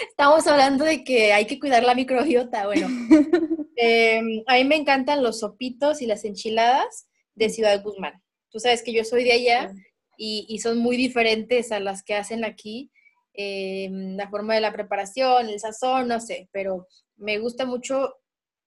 Estamos 0.08 0.48
hablando 0.48 0.86
de 0.86 1.04
que 1.04 1.34
hay 1.34 1.46
que 1.46 1.60
cuidar 1.60 1.84
la 1.84 1.94
microbiota. 1.94 2.66
Bueno, 2.66 2.88
em, 3.76 4.44
a 4.48 4.56
mí 4.56 4.64
me 4.64 4.78
encantan 4.78 5.22
los 5.22 5.42
sopitos 5.42 6.02
y 6.02 6.06
las 6.06 6.24
enchiladas 6.24 7.08
de 7.36 7.50
Ciudad 7.50 7.84
Guzmán. 7.84 8.24
Tú 8.50 8.60
sabes 8.60 8.82
que 8.82 8.94
yo 8.94 9.04
soy 9.04 9.26
de 9.26 9.34
allá 9.34 9.74
y, 10.18 10.46
y 10.48 10.60
son 10.60 10.78
muy 10.78 10.96
diferentes 10.96 11.74
a 11.74 11.82
las 11.82 12.04
que 12.04 12.16
hacen 12.16 12.46
aquí. 12.46 12.92
Eh, 13.38 13.90
la 13.92 14.30
forma 14.30 14.56
de 14.56 14.62
la 14.62 14.72
preparación, 14.72 15.50
el 15.50 15.60
sazón, 15.60 16.08
no 16.08 16.20
sé, 16.20 16.50
pero 16.52 16.88
me 17.18 17.38
gusta 17.38 17.66
mucho 17.66 18.16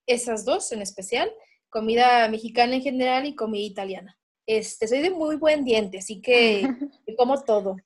esas 0.05 0.45
dos 0.45 0.71
en 0.71 0.81
especial, 0.81 1.31
comida 1.69 2.27
mexicana 2.29 2.75
en 2.75 2.81
general 2.81 3.25
y 3.25 3.35
comida 3.35 3.65
italiana. 3.65 4.17
Este, 4.45 4.87
soy 4.87 5.01
de 5.01 5.11
muy 5.11 5.35
buen 5.37 5.63
diente, 5.63 5.99
así 5.99 6.21
que 6.21 6.67
como 7.17 7.41
todo. 7.43 7.77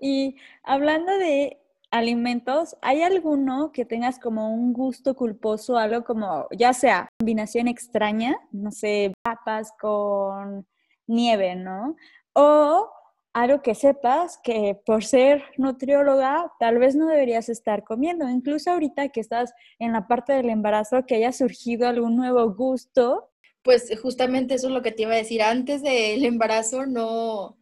Y 0.00 0.36
hablando 0.62 1.16
de 1.16 1.60
alimentos, 1.90 2.76
¿hay 2.82 3.02
alguno 3.02 3.72
que 3.72 3.84
tengas 3.84 4.18
como 4.18 4.52
un 4.52 4.72
gusto 4.72 5.14
culposo, 5.14 5.76
algo 5.76 6.04
como, 6.04 6.46
ya 6.50 6.72
sea 6.72 7.08
combinación 7.18 7.68
extraña, 7.68 8.38
no 8.52 8.70
sé, 8.70 9.12
papas 9.22 9.72
con 9.80 10.66
nieve, 11.06 11.56
¿no? 11.56 11.96
O 12.34 12.90
algo 13.32 13.62
que 13.62 13.74
sepas 13.74 14.38
que 14.42 14.78
por 14.84 15.04
ser 15.04 15.42
nutrióloga 15.56 16.52
tal 16.58 16.78
vez 16.78 16.96
no 16.96 17.06
deberías 17.06 17.48
estar 17.48 17.84
comiendo. 17.84 18.28
Incluso 18.28 18.70
ahorita 18.70 19.10
que 19.10 19.20
estás 19.20 19.52
en 19.78 19.92
la 19.92 20.06
parte 20.06 20.32
del 20.32 20.50
embarazo, 20.50 21.06
que 21.06 21.16
haya 21.16 21.32
surgido 21.32 21.86
algún 21.88 22.16
nuevo 22.16 22.52
gusto. 22.54 23.30
Pues 23.62 23.90
justamente 24.00 24.54
eso 24.54 24.68
es 24.68 24.72
lo 24.72 24.82
que 24.82 24.92
te 24.92 25.02
iba 25.02 25.12
a 25.12 25.16
decir. 25.16 25.42
Antes 25.42 25.82
del 25.82 26.24
embarazo, 26.24 26.86
no, 26.86 27.58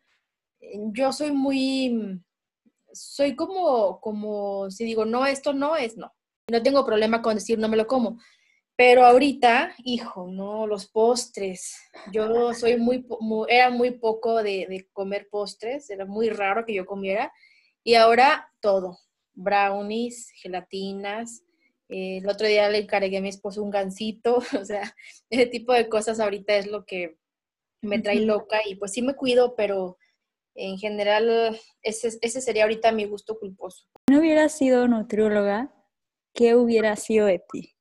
yo 0.93 1.13
soy 1.13 1.33
muy, 1.33 2.23
soy 2.93 3.37
como, 3.37 4.01
como, 4.01 4.71
si 4.71 4.85
digo, 4.85 5.05
no, 5.05 5.27
esto 5.27 5.53
no 5.53 5.77
es, 5.77 5.97
no. 5.97 6.13
No 6.49 6.63
tengo 6.63 6.87
problema 6.87 7.23
con 7.23 7.35
decir 7.35 7.59
no 7.59 7.69
me 7.69 7.77
lo 7.77 7.87
como. 7.87 8.19
Pero 8.77 9.07
ahorita, 9.07 9.75
hijo, 9.85 10.29
no, 10.31 10.67
los 10.67 10.87
postres. 10.87 11.77
Yo 12.13 12.53
soy 12.53 12.77
muy, 12.77 13.07
era 13.49 13.71
muy 13.71 13.93
poco 13.93 14.43
de, 14.43 14.87
comer 14.93 15.29
postres, 15.31 15.89
era 15.89 16.05
muy 16.05 16.29
raro 16.29 16.67
que 16.67 16.75
yo 16.75 16.85
comiera. 16.85 17.33
Y 17.83 17.95
ahora 17.95 18.53
todo, 18.61 18.99
brownies, 19.33 20.31
gelatinas. 20.43 21.43
Eh, 21.89 22.19
el 22.19 22.29
otro 22.29 22.47
día 22.47 22.69
le 22.69 22.79
encargué 22.79 23.17
a 23.17 23.23
mi 23.23 23.31
esposo 23.31 23.63
un 23.63 23.71
gansito, 23.71 24.39
o 24.61 24.65
sea, 24.65 24.95
ese 25.31 25.47
tipo 25.47 25.73
de 25.73 25.89
cosas 25.89 26.21
ahorita 26.21 26.57
es 26.57 26.67
lo 26.67 26.85
que 26.85 27.17
me 27.81 28.01
trae 28.01 28.21
loca 28.21 28.59
y 28.67 28.75
pues 28.75 28.93
sí 28.93 29.01
me 29.01 29.15
cuido, 29.15 29.55
pero 29.55 29.97
en 30.55 30.77
general 30.77 31.59
ese, 31.83 32.19
ese 32.21 32.41
sería 32.41 32.65
ahorita 32.65 32.93
mi 32.93 33.05
gusto 33.05 33.39
culposo. 33.39 33.87
¿No 34.11 34.19
hubiera 34.19 34.49
sido 34.49 34.89
nutrióloga? 34.89 35.73
¿Qué 36.35 36.57
hubiera 36.57 36.97
sido 36.97 37.27
de 37.27 37.39
ti? 37.39 37.76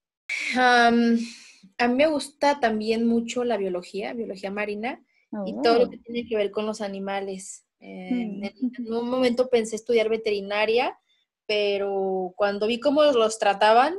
A 0.57 0.91
mí 0.91 1.93
me 1.95 2.07
gusta 2.07 2.59
también 2.59 3.07
mucho 3.07 3.43
la 3.43 3.57
biología, 3.57 4.13
biología 4.13 4.51
marina, 4.51 5.03
y 5.45 5.53
todo 5.61 5.79
lo 5.79 5.85
oh. 5.85 5.89
que 5.89 5.97
tiene 5.97 6.27
que 6.27 6.38
ver 6.38 6.51
con 6.51 6.65
los 6.65 6.81
animales. 6.81 7.65
Eh, 7.79 8.09
mm. 8.11 8.43
en, 8.43 8.93
un 8.93 9.09
momento 9.09 9.49
pensé 9.49 9.75
estudiar 9.75 10.09
veterinaria, 10.09 10.97
pero 11.45 12.33
cuando 12.38 12.67
vi 12.67 12.79
cómo 12.79 13.03
los 13.03 13.38
trataban, 13.38 13.95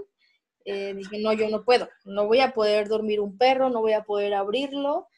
eh, 0.65 0.95
dije, 0.95 1.19
no, 1.19 1.33
yo 1.33 1.49
no 1.49 1.65
puedo, 1.65 1.89
no 2.05 2.27
voy 2.27 2.41
a 2.41 2.53
poder 2.53 2.89
dormir 2.89 3.21
un 3.21 3.39
perro, 3.39 3.71
no 3.71 3.81
voy 3.81 3.93
a 3.93 4.05
poder 4.05 4.35
abrirlo. 4.35 5.09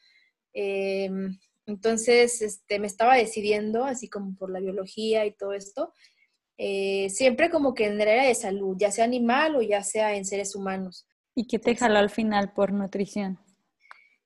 Em, 0.53 1.39
entonces, 1.65 2.41
este, 2.41 2.79
me 2.79 2.87
estaba 2.87 3.15
decidiendo, 3.15 3.85
así 3.85 4.09
como 4.09 4.35
por 4.35 4.51
la 4.51 4.59
biología 4.59 5.25
y 5.25 5.31
todo 5.31 5.53
esto, 5.53 5.93
eh, 6.61 7.09
siempre 7.09 7.49
como 7.49 7.73
que 7.73 7.85
en 7.85 7.93
el 7.93 8.01
área 8.01 8.25
de 8.25 8.35
salud, 8.35 8.75
ya 8.77 8.91
sea 8.91 9.05
animal 9.05 9.55
o 9.55 9.61
ya 9.61 9.81
sea 9.81 10.15
en 10.17 10.25
seres 10.25 10.57
humanos. 10.57 11.07
¿Y 11.33 11.47
qué 11.47 11.57
te 11.57 11.73
jaló 11.73 11.99
al 11.99 12.09
final 12.09 12.51
por 12.51 12.73
nutrición? 12.73 13.39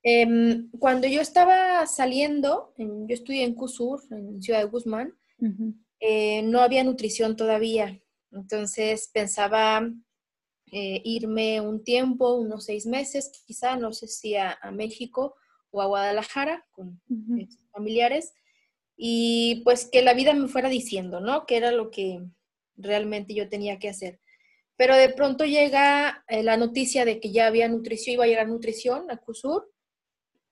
Em, 0.01 0.71
cuando 0.79 1.07
yo 1.07 1.21
estaba 1.21 1.85
saliendo, 1.85 2.73
yo 2.75 3.13
estudié 3.13 3.43
en 3.43 3.53
CUSUR, 3.53 4.01
en 4.09 4.41
Ciudad 4.41 4.61
de 4.61 4.65
Guzmán, 4.65 5.13
eh, 5.99 6.41
no 6.41 6.61
había 6.61 6.83
nutrición 6.83 7.35
todavía. 7.35 8.01
Entonces 8.31 9.11
pensaba 9.13 9.87
eh, 10.71 11.01
irme 11.05 11.61
un 11.61 11.83
tiempo, 11.83 12.33
unos 12.33 12.65
seis 12.65 12.87
meses, 12.87 13.43
quizá, 13.45 13.75
no 13.75 13.93
sé 13.93 14.07
si 14.07 14.35
a, 14.35 14.57
México 14.71 15.35
o 15.69 15.83
a 15.83 15.85
Guadalajara 15.85 16.65
con 16.71 16.99
familiares 17.71 18.33
y 19.05 19.55
pues 19.65 19.89
que 19.91 20.01
la 20.01 20.13
vida 20.13 20.33
me 20.33 20.47
fuera 20.47 20.69
diciendo, 20.69 21.19
¿no? 21.19 21.45
Que 21.45 21.57
era 21.57 21.73
lo 21.73 21.91
que 21.91 22.23
realmente 22.77 23.33
yo 23.33 23.49
tenía 23.49 23.77
que 23.77 23.89
hacer. 23.89 24.21
Pero 24.77 24.95
de 24.95 25.09
pronto 25.09 25.43
llega 25.43 26.23
eh, 26.29 26.41
la 26.41 26.55
noticia 26.55 27.03
de 27.03 27.19
que 27.19 27.33
ya 27.33 27.47
había 27.47 27.67
nutrición, 27.67 28.13
iba 28.13 28.23
a 28.23 28.27
llegar 28.27 28.47
nutrición 28.47 29.11
a 29.11 29.17
CUSUR 29.17 29.69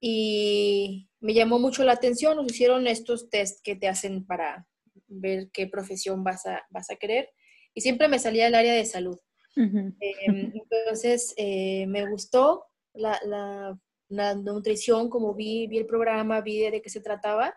y 0.01 1.07
me 1.21 1.33
llamó 1.33 1.59
mucho 1.59 1.85
la 1.85 1.93
atención. 1.93 2.35
Nos 2.35 2.51
hicieron 2.51 2.87
estos 2.87 3.29
test 3.29 3.61
que 3.63 3.77
te 3.77 3.87
hacen 3.87 4.25
para 4.25 4.67
ver 5.07 5.49
qué 5.53 5.67
profesión 5.67 6.25
vas 6.25 6.45
a, 6.45 6.61
vas 6.71 6.91
a 6.91 6.97
querer 6.97 7.29
y 7.73 7.79
siempre 7.79 8.09
me 8.09 8.19
salía 8.19 8.47
el 8.47 8.55
área 8.55 8.73
de 8.73 8.83
salud. 8.83 9.17
Em, 9.55 10.51
entonces 10.53 11.33
eh, 11.37 11.85
me 11.87 12.05
gustó 12.09 12.65
la, 12.93 13.17
la, 13.23 13.79
la, 14.09 14.35
nutrición, 14.35 15.09
como 15.09 15.33
vi, 15.35 15.67
vi 15.67 15.77
el 15.77 15.85
programa, 15.85 16.41
vi 16.41 16.69
de 16.69 16.81
qué 16.81 16.89
se 16.89 16.99
trataba 16.99 17.55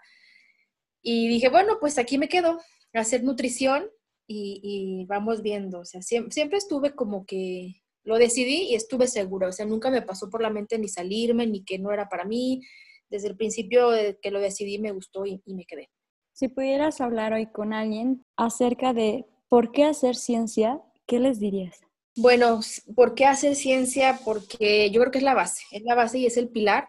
Y 1.04 1.28
dije, 1.28 1.50
bueno, 1.50 1.74
pues 1.78 1.98
aquí 1.98 2.18
me 2.18 2.28
quedo, 2.28 2.58
a 2.94 2.98
hacer 2.98 3.22
nutrición 3.22 3.88
y, 4.26 5.04
vamos 5.06 5.42
viendo. 5.42 5.80
O 5.80 5.84
sea, 5.84 6.02
siempre, 6.02 6.32
siempre, 6.32 6.58
estuve 6.58 6.94
como 6.94 7.26
que 7.26 7.82
lo 8.04 8.16
decidí 8.16 8.70
y 8.70 8.74
estuve 8.74 9.06
segura. 9.06 9.48
O 9.48 9.52
sea, 9.52 9.66
nunca 9.66 9.90
me 9.90 10.02
pasó 10.02 10.30
por 10.30 10.40
la 10.42 10.50
mente 10.50 10.78
ni 10.78 10.88
salirme, 10.88 11.46
ni 11.46 11.62
que 11.62 11.78
no 11.78 11.92
era 11.92 12.08
para 12.08 12.24
mí. 12.24 12.62
Desde 13.10 13.28
el 13.28 13.36
principio 13.36 13.90
que 14.20 14.30
lo 14.30 14.40
decidí 14.40 14.78
me 14.78 14.92
gustó 14.92 15.26
y, 15.26 15.42
y 15.44 15.54
me 15.54 15.66
quedé. 15.66 15.90
Si 16.32 16.48
pudieras 16.48 17.00
hablar 17.00 17.34
hoy 17.34 17.46
con 17.46 17.72
alguien 17.72 18.24
acerca 18.36 18.92
de 18.92 19.26
por 19.48 19.70
qué 19.70 19.84
hacer 19.84 20.16
ciencia, 20.16 20.80
¿qué 21.06 21.20
les 21.20 21.38
dirías? 21.38 21.80
Bueno, 22.16 22.60
¿por 22.94 23.14
qué 23.14 23.26
hacer 23.26 23.56
ciencia? 23.56 24.20
Porque 24.24 24.90
yo 24.90 25.00
creo 25.00 25.10
que 25.12 25.18
es 25.18 25.24
la 25.24 25.34
base, 25.34 25.64
es 25.72 25.82
la 25.82 25.94
base 25.94 26.18
y 26.18 26.26
es 26.26 26.36
el 26.36 26.48
pilar 26.48 26.88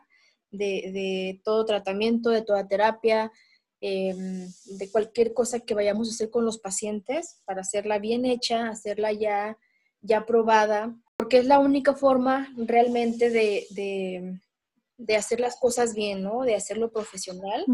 de, 0.52 1.42
todo 1.44 1.66
tratamiento, 1.66 2.30
de 2.30 2.44
toda 2.44 2.68
terapia, 2.68 3.32
em, 3.86 4.48
de 4.78 4.92
cualquier 4.92 5.34
cosa 5.34 5.60
que 5.60 5.74
vayamos 5.74 6.08
a 6.08 6.12
hacer 6.12 6.30
con 6.30 6.46
los 6.46 6.60
pacientes 6.60 7.42
para 7.46 7.62
hacerla 7.62 8.00
bien 8.00 8.26
hecha, 8.26 8.70
hacerla 8.70 9.12
ya, 9.12 9.58
ya 10.02 10.26
probada, 10.26 10.96
porque 11.18 11.38
es 11.38 11.46
la 11.46 11.60
única 11.60 11.94
forma 11.94 12.54
realmente 12.58 13.30
de, 13.30 14.40
hacer 15.16 15.40
las 15.40 15.58
cosas 15.58 15.94
bien, 15.94 16.24
¿no? 16.24 16.44
De 16.44 16.56
hacerlo 16.56 16.92
profesional. 16.92 17.66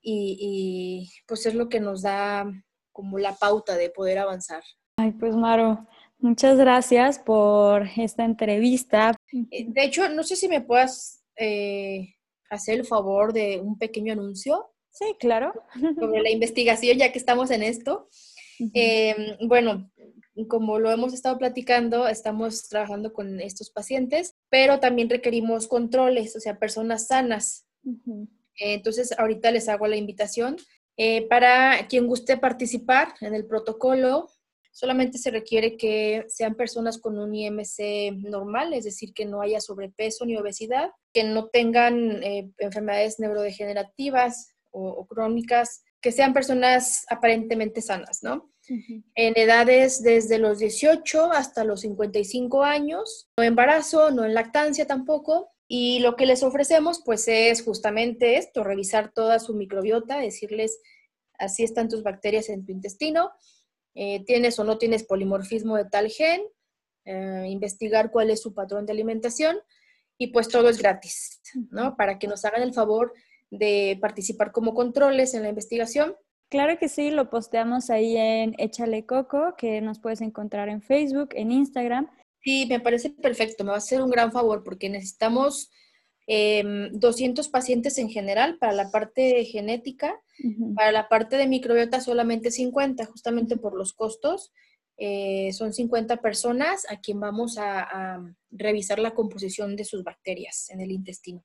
y, 0.00 0.36
y 0.40 1.10
pues 1.26 1.46
es 1.46 1.54
lo 1.54 1.68
que 1.68 1.80
nos 1.80 2.02
da 2.02 2.50
como 2.92 3.18
la 3.18 3.34
pauta 3.34 3.76
de 3.76 3.90
poder 3.90 4.18
avanzar. 4.18 4.62
Ay, 4.96 5.12
pues 5.12 5.34
Maro, 5.34 5.86
Muchas 6.22 6.56
gracias 6.56 7.18
por 7.18 7.88
esta 7.96 8.24
entrevista. 8.24 9.12
Eh, 9.50 9.64
de 9.66 9.84
hecho, 9.84 10.08
no 10.08 10.22
sé 10.22 10.36
si 10.36 10.48
me 10.48 10.60
puedas 10.60 11.24
eh, 11.36 12.14
hacer 12.48 12.78
el 12.78 12.86
favor 12.86 13.32
de 13.32 13.60
un 13.60 13.76
pequeño 13.76 14.12
anuncio. 14.12 14.71
Sí, 14.92 15.16
claro. 15.18 15.52
Sobre 15.98 16.22
la 16.22 16.30
investigación, 16.30 16.98
ya 16.98 17.10
que 17.12 17.18
estamos 17.18 17.50
en 17.50 17.62
esto. 17.62 18.08
Em, 18.74 19.48
bueno, 19.48 19.90
como 20.48 20.78
lo 20.78 20.90
hemos 20.90 21.14
estado 21.14 21.38
platicando, 21.38 22.06
estamos 22.06 22.68
trabajando 22.68 23.12
con 23.12 23.40
estos 23.40 23.70
pacientes, 23.70 24.36
pero 24.50 24.78
también 24.78 25.10
requerimos 25.10 25.66
controles, 25.66 26.36
o 26.36 26.40
sea, 26.40 26.58
personas 26.58 27.08
sanas. 27.08 27.66
entonces, 28.56 29.12
ahorita 29.18 29.50
les 29.50 29.68
hago 29.68 29.86
la 29.86 29.96
invitación. 29.96 30.56
Eh, 30.96 31.26
para 31.26 31.88
quien 31.88 32.06
guste 32.06 32.36
participar 32.36 33.14
en 33.22 33.34
el 33.34 33.46
protocolo, 33.46 34.28
Solamente 34.74 35.18
se 35.18 35.30
requiere 35.30 35.76
que 35.76 36.24
sean 36.28 36.54
personas 36.54 36.96
con 36.96 37.18
un 37.18 37.34
IMC 37.34 38.12
normal, 38.16 38.72
es 38.72 38.84
decir, 38.84 39.12
que 39.12 39.26
no 39.26 39.42
haya 39.42 39.60
sobrepeso 39.60 40.24
ni 40.24 40.34
obesidad, 40.38 40.90
que 41.12 41.24
no 41.24 41.48
tengan 41.48 42.22
eh, 42.22 42.50
enfermedades 42.56 43.20
neurodegenerativas 43.20 44.54
o, 44.72 45.06
crónicas, 45.06 45.84
que 46.00 46.12
sean 46.12 46.32
personas 46.32 47.04
aparentemente 47.08 47.80
sanas, 47.80 48.22
¿no? 48.22 48.50
En 49.14 49.36
edades 49.36 50.02
desde 50.02 50.38
los 50.38 50.58
18 50.58 51.32
hasta 51.32 51.64
los 51.64 51.82
55 51.82 52.64
años, 52.64 53.28
no 53.36 53.44
embarazo, 53.44 54.10
no 54.10 54.24
en 54.24 54.34
lactancia 54.34 54.86
tampoco, 54.86 55.50
y 55.68 56.00
lo 56.00 56.16
que 56.16 56.26
les 56.26 56.42
ofrecemos, 56.42 57.02
pues 57.04 57.28
es 57.28 57.62
justamente 57.62 58.36
esto, 58.36 58.62
revisar 58.62 59.12
toda 59.12 59.38
su 59.38 59.54
microbiota, 59.54 60.18
decirles, 60.18 60.80
así 61.38 61.64
están 61.64 61.88
tus 61.88 62.02
bacterias 62.02 62.48
en 62.48 62.64
tu 62.64 62.72
intestino, 62.72 63.30
eh, 63.94 64.24
tienes 64.24 64.58
o 64.58 64.64
no 64.64 64.78
tienes 64.78 65.04
polimorfismo 65.04 65.76
de 65.76 65.84
tal 65.84 66.10
gen, 66.10 66.42
eh, 67.04 67.46
investigar 67.48 68.10
cuál 68.10 68.30
es 68.30 68.40
su 68.40 68.54
patrón 68.54 68.86
de 68.86 68.92
alimentación 68.92 69.58
y 70.18 70.28
pues 70.28 70.48
todo 70.48 70.68
es 70.68 70.78
gratis, 70.78 71.40
¿no? 71.70 71.96
Para 71.96 72.18
que 72.18 72.28
nos 72.28 72.44
hagan 72.44 72.62
el 72.62 72.72
favor 72.72 73.12
de 73.52 73.98
participar 74.00 74.50
como 74.50 74.74
controles 74.74 75.34
en 75.34 75.42
la 75.42 75.50
investigación. 75.50 76.16
Claro 76.48 76.78
que 76.78 76.88
sí, 76.88 77.10
lo 77.10 77.30
posteamos 77.30 77.90
ahí 77.90 78.16
en 78.16 78.54
Échale 78.58 79.06
Coco, 79.06 79.54
que 79.56 79.80
nos 79.80 80.00
puedes 80.00 80.20
encontrar 80.22 80.68
en 80.68 80.82
Facebook, 80.82 81.30
en 81.32 81.52
Instagram. 81.52 82.10
Sí, 82.40 82.66
me 82.68 82.80
parece 82.80 83.10
perfecto, 83.10 83.62
me 83.62 83.70
va 83.70 83.76
a 83.76 83.78
hacer 83.78 84.02
un 84.02 84.10
gran 84.10 84.32
favor 84.32 84.64
porque 84.64 84.88
necesitamos 84.88 85.70
200 86.26 87.46
em, 87.46 87.52
pacientes 87.52 87.98
en 87.98 88.08
general 88.08 88.58
para 88.58 88.72
la 88.72 88.90
parte 88.90 89.44
genética, 89.44 90.18
para 90.74 90.92
la 90.92 91.08
parte 91.08 91.36
de 91.36 91.46
microbiota 91.46 92.00
solamente 92.00 92.50
50, 92.50 93.04
justamente 93.06 93.56
por 93.56 93.76
los 93.76 93.92
costos. 93.92 94.52
Eh, 94.96 95.52
son 95.52 95.72
50 95.72 96.18
personas 96.18 96.86
a 96.90 97.00
quien 97.00 97.18
vamos 97.18 97.58
a, 97.58 98.22
revisar 98.50 98.98
la 98.98 99.14
composición 99.14 99.74
de 99.74 99.84
sus 99.84 100.04
bacterias 100.04 100.68
en 100.70 100.80
el 100.80 100.90
intestino. 100.90 101.42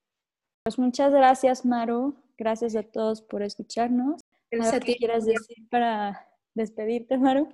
Pues 0.68 0.78
muchas 0.78 1.14
gracias, 1.14 1.64
Maru. 1.64 2.14
Gracias 2.38 2.76
a 2.76 2.84
todos 2.84 3.22
por 3.22 3.42
escucharnos. 3.42 4.20
¿Qué 4.52 4.98
quieras 4.98 5.26
decir 5.26 5.66
para 5.72 6.28
despedirte, 6.56 7.18
Maru? 7.18 7.48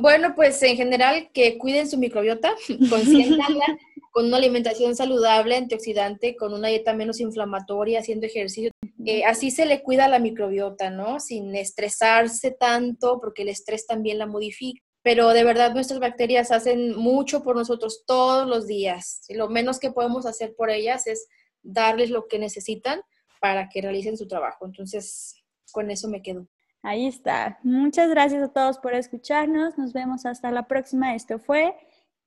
bueno, 0.00 0.34
pues 0.34 0.62
en 0.62 0.78
general 0.78 1.28
que 1.34 1.58
cuiden 1.58 1.86
su 1.86 1.98
microbiota, 1.98 2.54
consientanla 2.88 3.66
con 4.10 4.24
una 4.24 4.38
alimentación 4.38 4.96
saludable, 4.96 5.58
antioxidante, 5.58 6.34
con 6.34 6.54
una 6.54 6.68
dieta 6.68 6.94
menos 6.94 7.20
inflamatoria, 7.20 8.00
haciendo 8.00 8.24
ejercicio. 8.24 8.70
Eh, 9.04 9.26
así 9.26 9.50
se 9.50 9.66
le 9.66 9.82
cuida 9.82 10.08
la 10.08 10.20
microbiota, 10.20 10.88
¿no? 10.88 11.20
Sin 11.20 11.54
estresarse 11.54 12.52
tanto, 12.52 13.20
porque 13.20 13.42
el 13.42 13.50
estrés 13.50 13.86
también 13.86 14.16
la 14.16 14.26
modifica. 14.26 14.80
Pero 15.08 15.30
de 15.30 15.42
verdad 15.42 15.72
nuestras 15.72 16.00
bacterias 16.00 16.50
hacen 16.50 16.94
mucho 16.94 17.42
por 17.42 17.56
nosotros 17.56 18.04
todos 18.06 18.46
los 18.46 18.66
días. 18.66 19.22
lo 19.30 19.48
menos 19.48 19.78
que 19.78 19.90
podemos 19.90 20.26
hacer 20.26 20.54
por 20.54 20.68
ellas 20.68 21.06
es 21.06 21.28
darles 21.62 22.10
lo 22.10 22.28
que 22.28 22.38
necesitan 22.38 23.00
para 23.40 23.70
que 23.70 23.80
realicen 23.80 24.18
su 24.18 24.28
trabajo. 24.28 24.66
Entonces, 24.66 25.34
con 25.72 25.90
eso 25.90 26.08
me 26.10 26.20
quedo. 26.20 26.46
Ahí 26.82 27.06
está. 27.06 27.58
Muchas 27.62 28.10
gracias 28.10 28.42
a 28.42 28.52
todos 28.52 28.78
por 28.80 28.92
escucharnos. 28.92 29.78
Nos 29.78 29.94
vemos 29.94 30.26
hasta 30.26 30.50
la 30.50 30.68
próxima. 30.68 31.14
Esto 31.14 31.38
fue 31.38 31.74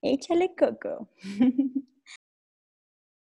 Échale 0.01 0.55
Coco. 0.55 1.07